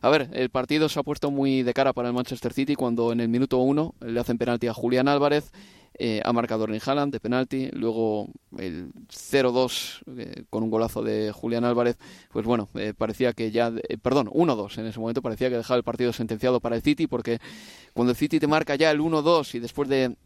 A 0.02 0.10
ver, 0.10 0.30
el 0.34 0.50
partido 0.50 0.90
se 0.90 1.00
ha 1.00 1.04
puesto 1.04 1.30
muy 1.30 1.62
de 1.62 1.74
cara 1.74 1.94
para 1.94 2.08
el 2.08 2.16
Manchester 2.16 2.52
City 2.52 2.76
cuando 2.76 3.12
en 3.12 3.20
el 3.20 3.30
minuto 3.30 3.60
uno 3.60 3.94
le 4.02 4.20
hacen 4.20 4.38
penalti 4.38 4.68
a 4.68 4.74
Julián 4.74 5.08
Álvarez 5.08 5.52
eh, 5.98 6.22
ha 6.24 6.34
marcado 6.34 6.66
Erling 6.66 6.82
Haaland 6.86 7.14
de 7.14 7.20
penalti, 7.20 7.70
luego 7.72 8.28
el 8.58 8.92
0-2 9.10 10.02
eh, 10.18 10.44
con 10.50 10.64
un 10.64 10.70
golazo 10.70 11.02
de 11.02 11.32
Julián 11.32 11.64
Álvarez, 11.64 11.98
pues 12.32 12.46
bueno, 12.46 12.68
eh, 12.76 12.94
parecía 12.98 13.34
que 13.34 13.52
ya, 13.52 13.72
perdón, 14.02 14.28
1-2 14.28 14.78
en 14.80 14.88
ese 14.88 15.00
momento, 15.00 15.22
parecía 15.22 15.50
que 15.50 15.58
dejaba 15.58 15.78
el 15.78 15.84
partido 15.84 16.12
sentenciado 16.12 16.60
para 16.60 16.76
el 16.76 16.82
City, 16.82 17.08
porque 17.08 17.40
cuando 17.94 18.12
el 18.12 18.18
City 18.18 18.40
te 18.40 18.48
marca 18.48 18.76
ya 18.76 18.92
el 18.92 19.00
1-2 19.00 19.56
y 19.56 19.60
después 19.60 19.88
de 19.88 20.18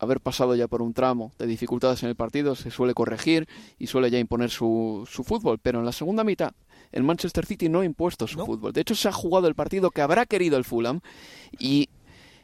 haber 0.00 0.20
pasado 0.20 0.54
ya 0.54 0.68
por 0.68 0.82
un 0.82 0.92
tramo 0.92 1.32
de 1.38 1.46
dificultades 1.46 2.02
en 2.02 2.10
el 2.10 2.14
partido, 2.14 2.54
se 2.54 2.70
suele 2.70 2.94
corregir 2.94 3.48
y 3.78 3.86
suele 3.86 4.10
ya 4.10 4.18
imponer 4.18 4.50
su, 4.50 5.08
su 5.10 5.24
fútbol, 5.24 5.58
pero 5.58 5.78
en 5.78 5.86
la 5.86 5.92
segunda 5.92 6.24
mitad 6.24 6.52
el 6.92 7.02
Manchester 7.02 7.44
City 7.44 7.68
no 7.68 7.80
ha 7.80 7.84
impuesto 7.84 8.26
su 8.26 8.38
fútbol. 8.38 8.72
De 8.72 8.80
hecho, 8.80 8.94
se 8.94 9.08
ha 9.08 9.12
jugado 9.12 9.48
el 9.48 9.54
partido 9.54 9.90
que 9.90 10.00
habrá 10.00 10.26
querido 10.26 10.56
el 10.56 10.64
Fulham 10.64 11.00
y 11.58 11.88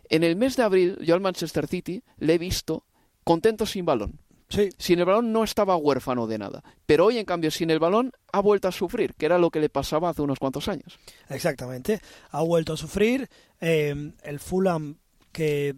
en 0.09 0.25
el 0.25 0.37
mes 0.37 0.57
de 0.57 0.63
abril, 0.63 0.99
yo 1.01 1.15
al 1.15 1.21
Manchester 1.21 1.67
City 1.67 2.03
le 2.19 2.35
he 2.35 2.39
visto 2.39 2.85
contento 3.25 3.67
sin 3.67 3.85
balón. 3.85 4.21
Sí. 4.49 4.69
Sin 4.79 4.99
el 4.99 5.07
balón 5.07 5.33
no 5.33 5.43
estaba 5.43 5.77
huérfano 5.77 6.27
de 6.27 6.39
nada. 6.39 6.63
Pero 6.87 7.07
hoy, 7.07 7.19
en 7.19 7.25
cambio, 7.25 7.51
sin 7.51 7.71
el 7.71 7.79
balón 7.79 8.13
ha 8.33 8.41
vuelto 8.41 8.69
a 8.69 8.73
sufrir, 8.73 9.15
que 9.15 9.27
era 9.27 9.39
lo 9.39 9.51
que 9.51 9.61
le 9.61 9.69
pasaba 9.69 10.11
hace 10.11 10.23
unos 10.23 10.39
cuantos 10.39 10.69
años. 10.69 10.99
Exactamente. 11.29 12.01
Ha 12.31 12.43
vuelto 12.43 12.75
a 12.75 12.77
sufrir. 12.77 13.29
Eh, 13.61 14.13
el 14.23 14.39
Fulham, 14.39 14.99
que 15.33 15.75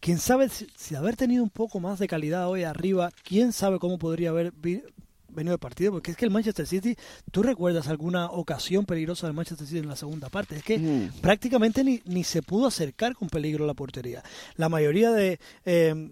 quién 0.00 0.18
sabe 0.18 0.48
si, 0.48 0.94
haber 0.94 1.16
tenido 1.16 1.42
un 1.42 1.50
poco 1.50 1.80
más 1.80 1.98
de 1.98 2.08
calidad 2.08 2.48
hoy 2.48 2.64
arriba, 2.64 3.10
quién 3.24 3.52
sabe 3.52 3.78
cómo 3.78 3.98
podría 3.98 4.30
haber 4.30 4.52
venido 5.28 5.54
el 5.54 5.60
partido, 5.60 5.92
porque 5.92 6.12
es 6.12 6.16
que 6.16 6.24
el 6.24 6.30
Manchester 6.30 6.66
City, 6.66 6.96
¿tú 7.30 7.42
recuerdas 7.42 7.88
alguna 7.88 8.26
ocasión 8.26 8.84
peligrosa 8.86 9.26
del 9.26 9.34
Manchester 9.34 9.66
City 9.66 9.78
en 9.80 9.88
la 9.88 9.96
segunda 9.96 10.28
parte? 10.28 10.56
Es 10.56 10.62
que 10.62 10.78
mm. 10.78 11.20
prácticamente 11.20 11.84
ni, 11.84 12.00
ni 12.04 12.24
se 12.24 12.42
pudo 12.42 12.66
acercar 12.66 13.14
con 13.14 13.28
peligro 13.28 13.64
a 13.64 13.66
la 13.66 13.74
portería. 13.74 14.22
La 14.56 14.68
mayoría 14.68 15.10
de, 15.12 15.38
eh, 15.64 16.10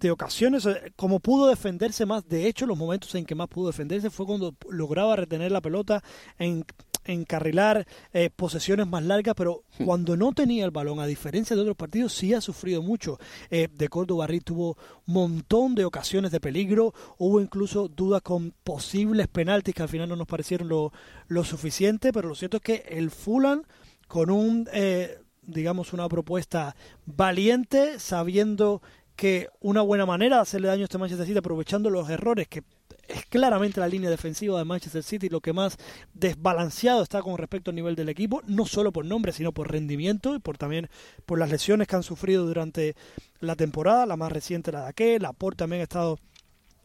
de 0.00 0.10
ocasiones, 0.10 0.66
eh, 0.66 0.92
como 0.96 1.20
pudo 1.20 1.48
defenderse 1.48 2.06
más, 2.06 2.28
de 2.28 2.46
hecho 2.46 2.66
los 2.66 2.76
momentos 2.76 3.14
en 3.14 3.24
que 3.24 3.34
más 3.34 3.48
pudo 3.48 3.68
defenderse 3.68 4.10
fue 4.10 4.26
cuando 4.26 4.54
lograba 4.70 5.16
retener 5.16 5.52
la 5.52 5.60
pelota 5.60 6.02
en 6.38 6.64
encarrilar 7.04 7.86
eh, 8.12 8.30
posesiones 8.34 8.86
más 8.86 9.04
largas, 9.04 9.34
pero 9.36 9.62
hmm. 9.78 9.84
cuando 9.84 10.16
no 10.16 10.32
tenía 10.32 10.64
el 10.64 10.70
balón, 10.70 11.00
a 11.00 11.06
diferencia 11.06 11.56
de 11.56 11.62
otros 11.62 11.76
partidos, 11.76 12.12
sí 12.12 12.34
ha 12.34 12.40
sufrido 12.40 12.82
mucho. 12.82 13.18
Eh, 13.50 13.68
de 13.72 13.88
Córdoba 13.88 14.26
tuvo 14.44 14.76
un 15.06 15.14
montón 15.14 15.74
de 15.74 15.84
ocasiones 15.84 16.30
de 16.30 16.40
peligro, 16.40 16.94
hubo 17.18 17.40
incluso 17.40 17.88
dudas 17.88 18.22
con 18.22 18.52
posibles 18.64 19.28
penaltis 19.28 19.74
que 19.74 19.82
al 19.82 19.88
final 19.88 20.08
no 20.08 20.16
nos 20.16 20.26
parecieron 20.26 20.68
lo, 20.68 20.92
lo 21.28 21.44
suficiente, 21.44 22.12
pero 22.12 22.28
lo 22.28 22.34
cierto 22.34 22.58
es 22.58 22.62
que 22.62 22.84
el 22.88 23.10
Fulham 23.10 23.62
con 24.08 24.30
un, 24.30 24.68
eh, 24.72 25.18
digamos, 25.42 25.92
una 25.92 26.08
propuesta 26.08 26.76
valiente, 27.04 27.98
sabiendo 27.98 28.82
que 29.16 29.48
una 29.60 29.80
buena 29.82 30.06
manera 30.06 30.36
de 30.36 30.42
hacerle 30.42 30.68
daño 30.68 30.82
a 30.82 30.84
este 30.84 30.98
Manchester 30.98 31.26
City, 31.26 31.38
aprovechando 31.38 31.90
los 31.90 32.08
errores 32.10 32.46
que 32.48 32.62
es 33.08 33.24
claramente 33.26 33.80
la 33.80 33.88
línea 33.88 34.10
defensiva 34.10 34.58
de 34.58 34.64
Manchester 34.64 35.02
City 35.02 35.28
lo 35.28 35.40
que 35.40 35.52
más 35.52 35.76
desbalanceado 36.12 37.02
está 37.02 37.22
con 37.22 37.38
respecto 37.38 37.70
al 37.70 37.76
nivel 37.76 37.94
del 37.94 38.08
equipo, 38.08 38.42
no 38.46 38.66
solo 38.66 38.92
por 38.92 39.04
nombre, 39.04 39.32
sino 39.32 39.52
por 39.52 39.70
rendimiento 39.70 40.34
y 40.34 40.38
por 40.38 40.58
también 40.58 40.88
por 41.24 41.38
las 41.38 41.50
lesiones 41.50 41.88
que 41.88 41.96
han 41.96 42.02
sufrido 42.02 42.46
durante 42.46 42.96
la 43.40 43.56
temporada, 43.56 44.06
la 44.06 44.16
más 44.16 44.32
reciente 44.32 44.72
la 44.72 44.82
de 44.82 44.88
aquel, 44.88 45.22
Laporte 45.22 45.58
también 45.58 45.80
ha 45.80 45.84
estado 45.84 46.18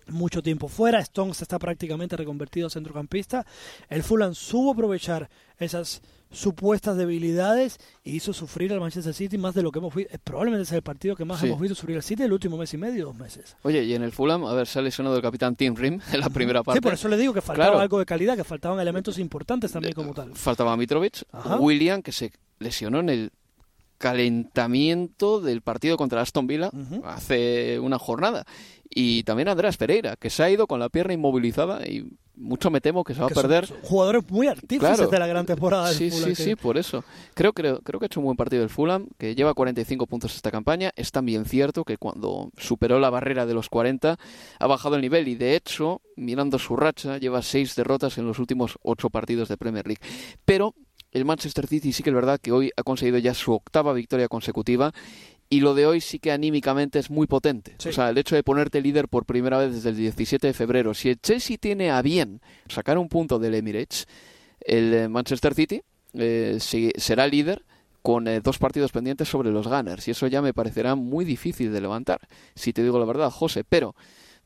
mucho 0.08 0.42
tiempo 0.42 0.68
fuera, 0.68 1.00
Stones 1.00 1.42
está 1.42 1.60
prácticamente 1.60 2.18
reconvertido 2.18 2.68
a 2.68 2.70
centrocampista, 2.70 3.46
el 3.90 4.04
Fulham 4.04 4.34
supo 4.34 4.72
aprovechar 4.72 5.30
esas 5.58 6.02
supuestas 6.32 6.98
debilidades 6.98 7.78
y 8.04 8.16
hizo 8.16 8.34
sufrir 8.34 8.74
al 8.74 8.80
Manchester 8.80 9.14
City 9.14 9.38
más 9.38 9.54
de 9.54 9.64
lo 9.64 9.72
que 9.72 9.80
hemos 9.80 9.94
visto. 9.94 10.18
Probablemente 10.24 10.64
es 10.64 10.72
el 10.72 10.82
partido 10.82 11.16
que 11.16 11.26
más 11.26 11.44
hemos 11.44 11.60
visto 11.60 11.76
sufrir 11.76 11.98
al 11.98 12.04
City 12.04 12.24
el 12.24 12.34
último 12.34 12.58
mes 12.58 12.74
y 12.74 12.78
medio, 12.78 13.06
dos 13.06 13.16
meses. 13.16 13.56
Oye, 13.64 13.84
y 13.84 13.94
en 13.94 14.04
el 14.04 14.12
Fulham, 14.12 14.46
a 14.46 14.54
ver, 14.54 14.68
se 14.68 14.80
ha 14.80 14.82
lesionado 14.82 15.16
el 15.16 15.22
capitán 15.22 15.56
Tim 15.56 15.76
Rim 15.76 16.00
en 16.12 16.20
la 16.20 16.30
primera 16.30 16.64
parte. 16.64 16.80
Sí, 16.80 16.82
por 16.82 16.94
eso 16.94 17.08
le 17.08 17.18
digo 17.18 17.34
que 17.34 17.42
faltaba 17.42 17.82
algo 17.82 18.00
de 18.00 18.06
calidad, 18.06 18.36
que 18.36 18.44
faltaban 18.44 18.80
elementos 18.80 19.20
importantes 19.20 19.72
también 19.72 19.94
como 19.94 20.14
tal. 20.14 20.36
Faltaba 20.36 20.76
Mitrovic, 20.78 21.24
William, 21.60 22.02
que 22.02 22.12
se 22.12 22.32
lesionó 22.60 23.00
en 23.00 23.10
el 23.10 23.32
calentamiento 23.98 25.42
del 25.42 25.62
partido 25.62 25.96
contra 25.96 26.22
Aston 26.22 26.48
Villa 26.48 26.72
hace 27.04 27.80
una 27.80 28.00
jornada. 28.00 28.46
Y 28.94 29.24
también 29.24 29.48
Andrés 29.48 29.78
Pereira, 29.78 30.18
que 30.18 30.30
se 30.30 30.44
ha 30.44 30.50
ido 30.50 30.68
con 30.68 30.80
la 30.80 30.90
pierna 30.90 31.14
inmovilizada 31.14 31.88
y 31.88 32.06
mucho 32.36 32.70
me 32.70 32.82
temo 32.82 33.04
que 33.04 33.14
se 33.14 33.22
va 33.22 33.28
a 33.28 33.30
perder. 33.30 33.68
jugadores 33.84 34.24
muy 34.30 34.48
artífices 34.48 35.10
de 35.10 35.20
la 35.20 35.28
gran 35.28 35.46
temporada 35.46 35.88
del 35.88 35.98
sí, 35.98 36.12
Fulham. 36.12 36.36
Sí, 36.36 36.44
sí, 36.44 36.56
por 36.56 36.78
eso. 36.78 37.04
Creo, 37.34 37.54
creo, 37.54 37.80
creo 37.82 38.00
que 38.00 38.06
ha 38.06 38.08
hecho 38.08 38.20
un 38.20 38.26
buen 38.26 38.38
partido 38.38 38.64
el 38.64 38.70
Fulham, 38.70 39.08
que 39.18 39.34
lleva 39.36 39.54
45 39.54 40.08
puntos 40.08 40.36
esta 40.36 40.52
campaña. 40.52 40.92
Es 40.96 41.12
también 41.12 41.46
cierto 41.46 41.86
que 41.86 41.98
cuando 41.98 42.52
superó 42.58 43.00
la 43.00 43.10
barrera 43.10 43.46
de 43.46 43.54
los 43.54 43.70
40 43.70 44.18
ha 44.60 44.68
bajado 44.68 44.96
el 44.96 45.02
nivel 45.02 45.28
y 45.28 45.36
de 45.36 45.56
hecho, 45.56 46.02
mirando 46.18 46.60
su 46.60 46.76
racha, 46.76 47.18
lleva 47.18 47.42
6 47.42 47.76
derrotas 47.76 48.18
en 48.18 48.26
los 48.26 48.40
últimos 48.40 48.78
8 48.82 49.10
partidos 49.10 49.48
de 49.48 49.58
Premier 49.58 49.88
League. 49.88 50.02
Pero 50.44 50.76
el 51.12 51.26
Manchester 51.26 51.68
City 51.68 51.92
sí 51.92 52.04
que 52.04 52.10
es 52.10 52.16
verdad 52.16 52.40
que 52.40 52.52
hoy 52.52 52.72
ha 52.76 52.84
conseguido 52.84 53.18
ya 53.18 53.34
su 53.34 53.54
octava 53.54 53.94
victoria 53.94 54.28
consecutiva 54.28 54.94
y 55.52 55.60
lo 55.60 55.76
de 55.76 55.86
hoy 55.86 56.00
sí 56.00 56.18
que 56.18 56.32
anímicamente 56.32 56.98
es 56.98 57.12
muy 57.12 57.28
potente. 57.28 57.76
O 57.86 57.92
sea, 57.92 58.10
el 58.10 58.18
hecho 58.18 58.36
de 58.36 58.42
ponerte 58.42 58.80
líder 58.80 59.10
por 59.10 59.26
primera 59.26 59.58
vez 59.58 59.74
desde 59.74 59.90
el 59.90 59.98
17 59.98 60.48
de 60.48 60.54
febrero. 60.54 60.94
Si 60.94 61.10
el 61.10 61.20
Chelsea 61.20 61.58
tiene 61.58 61.92
a 61.92 62.02
bien 62.02 62.40
sacar 62.70 62.98
un 62.98 63.10
punto 63.10 63.38
del 63.38 63.56
Emirates, 63.56 64.08
el 64.62 64.94
eh, 64.94 65.10
Manchester 65.10 65.54
City 65.54 65.82
eh, 66.14 66.58
será 66.96 67.28
líder 67.28 67.66
con 68.02 68.30
eh, 68.30 68.40
dos 68.40 68.60
partidos 68.60 68.94
pendientes 68.94 69.28
sobre 69.28 69.52
los 69.52 69.68
Gunners. 69.68 70.08
Y 70.08 70.12
eso 70.12 70.26
ya 70.28 70.42
me 70.42 70.54
parecerá 70.54 70.96
muy 70.96 71.26
difícil 71.26 71.74
de 71.74 71.82
levantar, 71.82 72.22
si 72.56 72.72
te 72.72 72.82
digo 72.82 72.98
la 72.98 73.06
verdad, 73.06 73.30
José. 73.30 73.66
Pero 73.66 73.94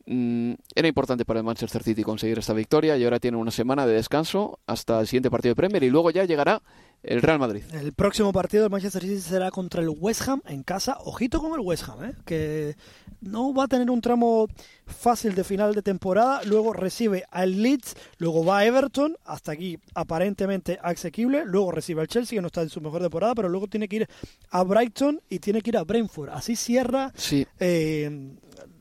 mm, 0.07 0.53
era 0.73 0.87
importante 0.87 1.23
para 1.23 1.39
el 1.39 1.45
Manchester 1.45 1.83
City 1.83 2.01
conseguir 2.01 2.39
esta 2.39 2.53
victoria 2.53 2.97
y 2.97 3.03
ahora 3.03 3.19
tiene 3.19 3.37
una 3.37 3.51
semana 3.51 3.85
de 3.85 3.93
descanso 3.93 4.57
hasta 4.65 5.01
el 5.01 5.05
siguiente 5.05 5.29
partido 5.29 5.51
de 5.51 5.55
Premier 5.57 5.83
y 5.83 5.91
luego 5.91 6.09
ya 6.09 6.25
llegará 6.25 6.63
el 7.05 7.21
Real 7.21 7.39
Madrid. 7.39 7.63
El 7.71 7.93
próximo 7.93 8.33
partido 8.33 8.63
del 8.63 8.71
Manchester 8.71 9.03
City 9.03 9.19
será 9.19 9.51
contra 9.51 9.81
el 9.81 9.89
West 9.89 10.27
Ham 10.27 10.41
en 10.47 10.63
casa. 10.63 10.97
Ojito 11.05 11.39
con 11.39 11.53
el 11.53 11.59
West 11.59 11.87
Ham, 11.87 12.03
¿eh? 12.03 12.13
que 12.25 12.75
no 13.21 13.53
va 13.53 13.65
a 13.65 13.67
tener 13.67 13.89
un 13.91 14.01
tramo 14.01 14.47
fácil 14.87 15.35
de 15.35 15.43
final 15.43 15.75
de 15.75 15.81
temporada. 15.81 16.41
Luego 16.43 16.73
recibe 16.73 17.23
al 17.31 17.61
Leeds, 17.61 17.95
luego 18.17 18.43
va 18.43 18.59
a 18.59 18.65
Everton, 18.65 19.17
hasta 19.25 19.51
aquí 19.51 19.77
aparentemente 19.93 20.79
asequible. 20.81 21.43
Luego 21.45 21.71
recibe 21.71 22.01
al 22.01 22.07
Chelsea, 22.07 22.37
que 22.37 22.41
no 22.41 22.47
está 22.47 22.61
en 22.61 22.69
su 22.69 22.81
mejor 22.81 23.01
temporada, 23.01 23.35
pero 23.35 23.49
luego 23.49 23.67
tiene 23.67 23.87
que 23.87 23.97
ir 23.97 24.09
a 24.49 24.63
Brighton 24.63 25.21
y 25.29 25.39
tiene 25.39 25.61
que 25.61 25.69
ir 25.69 25.77
a 25.77 25.83
Brentford. 25.83 26.29
Así 26.29 26.55
cierra 26.55 27.11
sí. 27.15 27.45
eh, 27.59 28.35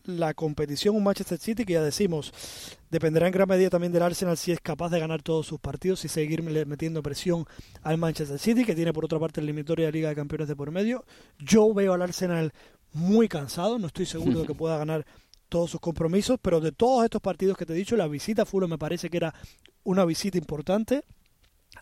la 0.05 0.35
competición 0.35 0.97
un 0.97 1.03
Manchester 1.03 1.39
City 1.39 1.65
que 1.65 1.75
ya 1.75 1.83
decimos 1.83 2.33
dependerá 2.91 3.27
en 3.27 3.33
gran 3.33 3.49
medida 3.49 3.71
también 3.71 3.93
del 3.93 4.03
Arsenal 4.03 4.37
si 4.37 4.53
es 4.53 4.61
capaz 4.61 4.91
de 4.91 5.01
ganar 5.01 5.23
todos 5.23 5.47
sus 5.47 5.59
partidos 5.59 6.05
y 6.05 6.09
seguir 6.09 6.43
metiendo 6.43 7.03
presión 7.03 7.47
al 7.83 7.99
Manchester 7.99 8.39
City 8.39 8.65
que 8.65 8.75
tiene 8.75 8.93
por 8.93 9.05
otra 9.05 9.19
parte 9.19 9.41
el 9.41 9.47
eliminatoria 9.47 9.87
de 9.87 9.93
Liga 9.93 10.09
de 10.11 10.15
Campeones 10.15 10.49
de 10.49 10.57
por 10.57 10.71
medio. 10.71 11.05
Yo 11.39 11.73
veo 11.75 11.95
al 11.95 12.03
Arsenal 12.03 12.53
muy 12.93 13.29
cansado, 13.29 13.79
no 13.79 13.89
estoy 13.89 14.07
seguro 14.07 14.41
de 14.41 14.47
que 14.47 14.55
pueda 14.55 14.79
ganar 14.79 15.05
todos 15.49 15.71
sus 15.71 15.81
compromisos, 15.81 16.39
pero 16.41 16.61
de 16.61 16.73
todos 16.73 17.05
estos 17.05 17.21
partidos 17.21 17.57
que 17.57 17.67
te 17.67 17.73
he 17.73 17.77
dicho, 17.77 17.97
la 17.97 18.09
visita 18.09 18.43
a 18.43 18.47
Fulham 18.47 18.71
me 18.71 18.79
parece 18.79 19.11
que 19.11 19.17
era 19.17 19.35
una 19.85 20.05
visita 20.05 20.39
importante 20.39 21.05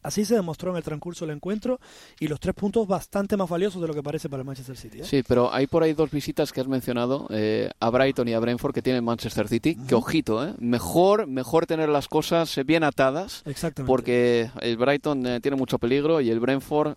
Así 0.03 0.25
se 0.25 0.35
demostró 0.35 0.71
en 0.71 0.77
el 0.77 0.83
transcurso 0.83 1.25
del 1.27 1.37
encuentro 1.37 1.81
y 2.19 2.27
los 2.29 2.41
tres 2.41 2.55
puntos 2.55 2.87
bastante 2.89 3.37
más 3.37 3.49
valiosos 3.49 3.81
de 3.81 3.89
lo 3.89 3.95
que 3.95 4.03
parece 4.03 4.29
para 4.29 4.41
el 4.41 4.47
Manchester 4.47 4.77
City. 4.77 5.01
¿eh? 5.01 5.05
Sí, 5.05 5.23
pero 5.27 5.53
hay 5.53 5.67
por 5.67 5.83
ahí 5.83 5.93
dos 5.95 6.11
visitas 6.11 6.53
que 6.53 6.61
has 6.61 6.69
mencionado, 6.69 7.27
eh, 7.31 7.71
a 7.79 7.91
Brighton 7.91 8.29
y 8.29 8.35
a 8.35 8.41
Brentford 8.41 8.75
que 8.75 8.83
tienen 8.83 9.05
Manchester 9.05 9.49
City, 9.49 9.77
que 9.87 9.95
ojito, 9.95 10.45
¿eh? 10.47 10.55
mejor, 10.59 11.27
mejor 11.27 11.67
tener 11.67 11.89
las 11.89 12.09
cosas 12.09 12.59
bien 12.67 12.85
atadas, 12.85 13.43
Exactamente. 13.47 13.89
porque 13.89 14.51
el 14.61 14.77
Brighton 14.77 15.27
eh, 15.27 15.41
tiene 15.41 15.57
mucho 15.57 15.79
peligro 15.79 16.21
y 16.21 16.31
el 16.31 16.41
Brentford 16.41 16.97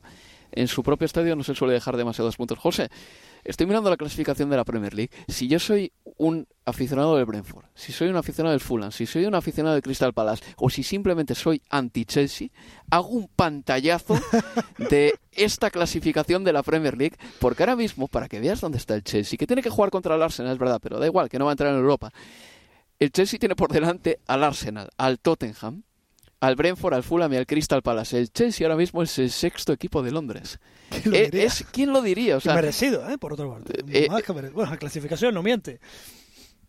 en 0.55 0.67
su 0.67 0.83
propio 0.83 1.05
estadio 1.05 1.35
no 1.35 1.43
se 1.43 1.55
suele 1.55 1.73
dejar 1.73 1.97
demasiados 1.97 2.37
puntos. 2.37 2.57
José, 2.57 2.89
Estoy 3.45 3.67
mirando 3.67 3.91
la 3.91 3.97
clasificación 3.97 4.49
de 4.49 4.57
la 4.57 4.65
Premier 4.65 4.95
League. 4.95 5.11
Si 5.27 5.47
yo 5.47 5.59
soy 5.59 5.93
un 6.17 6.47
aficionado 6.65 7.15
del 7.15 7.25
Brentford, 7.25 7.65
si 7.75 7.91
soy 7.91 8.07
un 8.07 8.15
aficionado 8.15 8.51
del 8.51 8.59
Fulham, 8.59 8.91
si 8.91 9.05
soy 9.05 9.25
un 9.25 9.35
aficionado 9.35 9.75
del 9.75 9.83
Crystal 9.83 10.13
Palace 10.13 10.43
o 10.57 10.71
si 10.71 10.81
simplemente 10.81 11.35
soy 11.35 11.61
anti-Chelsea, 11.69 12.49
hago 12.89 13.09
un 13.09 13.27
pantallazo 13.27 14.19
de 14.89 15.13
esta 15.31 15.69
clasificación 15.69 16.43
de 16.43 16.53
la 16.53 16.63
Premier 16.63 16.97
League 16.97 17.17
porque 17.39 17.61
ahora 17.61 17.75
mismo, 17.75 18.07
para 18.07 18.27
que 18.27 18.39
veas 18.39 18.61
dónde 18.61 18.79
está 18.79 18.95
el 18.95 19.03
Chelsea, 19.03 19.37
que 19.37 19.45
tiene 19.45 19.61
que 19.61 19.69
jugar 19.69 19.91
contra 19.91 20.15
el 20.15 20.23
Arsenal, 20.23 20.53
es 20.53 20.57
verdad, 20.57 20.79
pero 20.81 20.97
da 20.97 21.05
igual, 21.05 21.29
que 21.29 21.37
no 21.37 21.45
va 21.45 21.51
a 21.51 21.53
entrar 21.53 21.71
en 21.71 21.77
Europa. 21.77 22.11
El 22.97 23.11
Chelsea 23.11 23.37
tiene 23.37 23.55
por 23.55 23.71
delante 23.71 24.21
al 24.25 24.43
Arsenal, 24.43 24.89
al 24.97 25.19
Tottenham, 25.19 25.83
al 26.45 26.55
Brentford, 26.55 26.93
al 26.93 27.03
Fulham 27.03 27.31
y 27.33 27.37
al 27.37 27.45
Crystal 27.45 27.81
Palace. 27.81 28.17
El 28.19 28.31
Chelsea 28.31 28.65
ahora 28.65 28.77
mismo 28.77 29.01
es 29.03 29.17
el 29.19 29.29
sexto 29.31 29.73
equipo 29.73 30.01
de 30.03 30.11
Londres. 30.11 30.59
¿Quién 30.89 31.11
lo 31.11 31.15
Eh, 31.17 31.25
diría? 31.31 31.43
es, 31.45 31.65
¿Quién 31.71 31.93
lo 31.93 32.01
diría? 32.01 32.37
O 32.37 32.39
sea, 32.39 32.55
merecido, 32.55 33.09
¿eh? 33.09 33.17
por 33.17 33.33
otra 33.33 33.47
parte. 33.49 33.73
eh, 33.87 34.07
Más 34.09 34.23
que 34.23 34.33
mere- 34.33 34.49
Bueno, 34.51 34.71
la 34.71 34.77
clasificación 34.77 35.33
no 35.33 35.41
miente. 35.43 35.79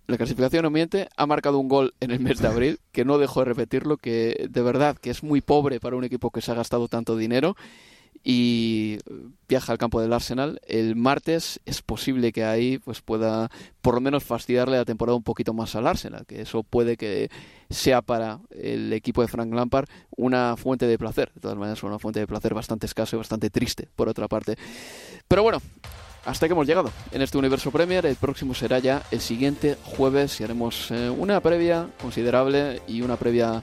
la 0.08 0.16
clasificación 0.16 0.62
no 0.62 0.70
miente, 0.70 1.08
ha 1.16 1.26
marcado 1.26 1.58
un 1.58 1.68
gol 1.68 1.92
en 2.00 2.12
el 2.12 2.20
mes 2.20 2.38
de 2.38 2.46
abril, 2.46 2.78
que 2.92 3.04
no 3.04 3.18
dejo 3.18 3.40
de 3.40 3.46
repetirlo, 3.46 3.96
que 3.96 4.46
de 4.48 4.62
verdad 4.62 4.96
que 4.96 5.10
es 5.10 5.22
muy 5.24 5.40
pobre 5.40 5.80
para 5.80 5.96
un 5.96 6.04
equipo 6.04 6.30
que 6.30 6.40
se 6.40 6.52
ha 6.52 6.54
gastado 6.54 6.86
tanto 6.86 7.16
dinero 7.16 7.56
y 8.28 8.98
viaja 9.46 9.70
al 9.70 9.78
campo 9.78 10.00
del 10.00 10.12
Arsenal. 10.12 10.60
El 10.66 10.96
martes 10.96 11.60
es 11.64 11.80
posible 11.80 12.32
que 12.32 12.44
ahí 12.44 12.78
pues 12.78 13.00
pueda 13.00 13.52
por 13.82 13.94
lo 13.94 14.00
menos 14.00 14.24
fastidiarle 14.24 14.76
la 14.78 14.84
temporada 14.84 15.14
un 15.14 15.22
poquito 15.22 15.54
más 15.54 15.76
al 15.76 15.86
Arsenal, 15.86 16.26
que 16.26 16.40
eso 16.40 16.64
puede 16.64 16.96
que 16.96 17.30
sea 17.70 18.02
para 18.02 18.40
el 18.50 18.92
equipo 18.92 19.22
de 19.22 19.28
Frank 19.28 19.54
Lampard 19.54 19.86
una 20.16 20.56
fuente 20.56 20.88
de 20.88 20.98
placer. 20.98 21.30
De 21.36 21.40
todas 21.40 21.56
maneras, 21.56 21.84
una 21.84 22.00
fuente 22.00 22.18
de 22.18 22.26
placer 22.26 22.52
bastante 22.52 22.86
escaso 22.86 23.14
y 23.14 23.18
bastante 23.18 23.48
triste, 23.48 23.88
por 23.94 24.08
otra 24.08 24.26
parte. 24.26 24.56
Pero 25.28 25.44
bueno, 25.44 25.62
hasta 26.24 26.48
que 26.48 26.52
hemos 26.52 26.66
llegado 26.66 26.90
en 27.12 27.22
este 27.22 27.38
universo 27.38 27.70
Premier. 27.70 28.06
El 28.06 28.16
próximo 28.16 28.54
será 28.54 28.80
ya 28.80 29.04
el 29.12 29.20
siguiente 29.20 29.76
jueves 29.84 30.40
y 30.40 30.44
haremos 30.44 30.90
eh, 30.90 31.10
una 31.10 31.40
previa 31.40 31.90
considerable 32.02 32.82
y 32.88 33.02
una 33.02 33.16
previa 33.16 33.62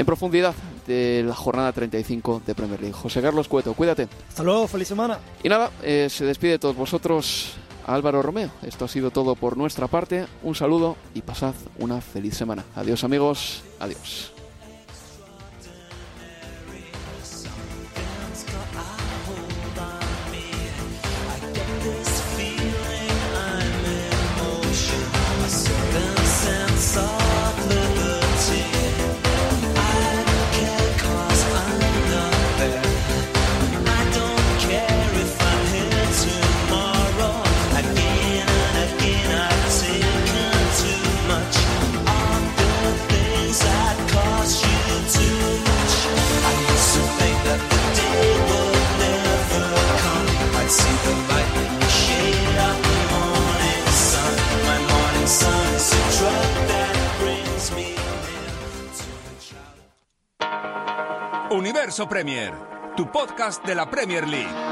en 0.00 0.06
profundidad 0.06 0.54
de 0.86 1.22
la 1.26 1.34
jornada 1.34 1.72
35 1.72 2.40
de 2.46 2.54
Premier 2.54 2.80
League. 2.80 2.94
José 2.94 3.20
Carlos 3.20 3.48
Cueto, 3.48 3.74
cuídate. 3.74 4.08
Hasta 4.30 4.42
luego, 4.42 4.66
feliz 4.66 4.88
semana. 4.88 5.18
Y 5.42 5.50
nada, 5.50 5.70
eh, 5.82 6.08
se 6.08 6.24
despide 6.24 6.52
de 6.52 6.58
todos 6.58 6.74
vosotros 6.74 7.52
Álvaro 7.86 8.22
Romeo. 8.22 8.50
Esto 8.62 8.86
ha 8.86 8.88
sido 8.88 9.10
todo 9.10 9.34
por 9.34 9.58
nuestra 9.58 9.88
parte. 9.88 10.24
Un 10.42 10.54
saludo 10.54 10.96
y 11.12 11.20
pasad 11.20 11.52
una 11.78 12.00
feliz 12.00 12.34
semana. 12.34 12.64
Adiós 12.74 13.04
amigos, 13.04 13.62
adiós. 13.78 14.32
Premier, 62.10 62.50
tu 62.96 63.06
podcast 63.06 63.64
de 63.64 63.72
la 63.72 63.86
Premier 63.86 64.22
League. 64.26 64.69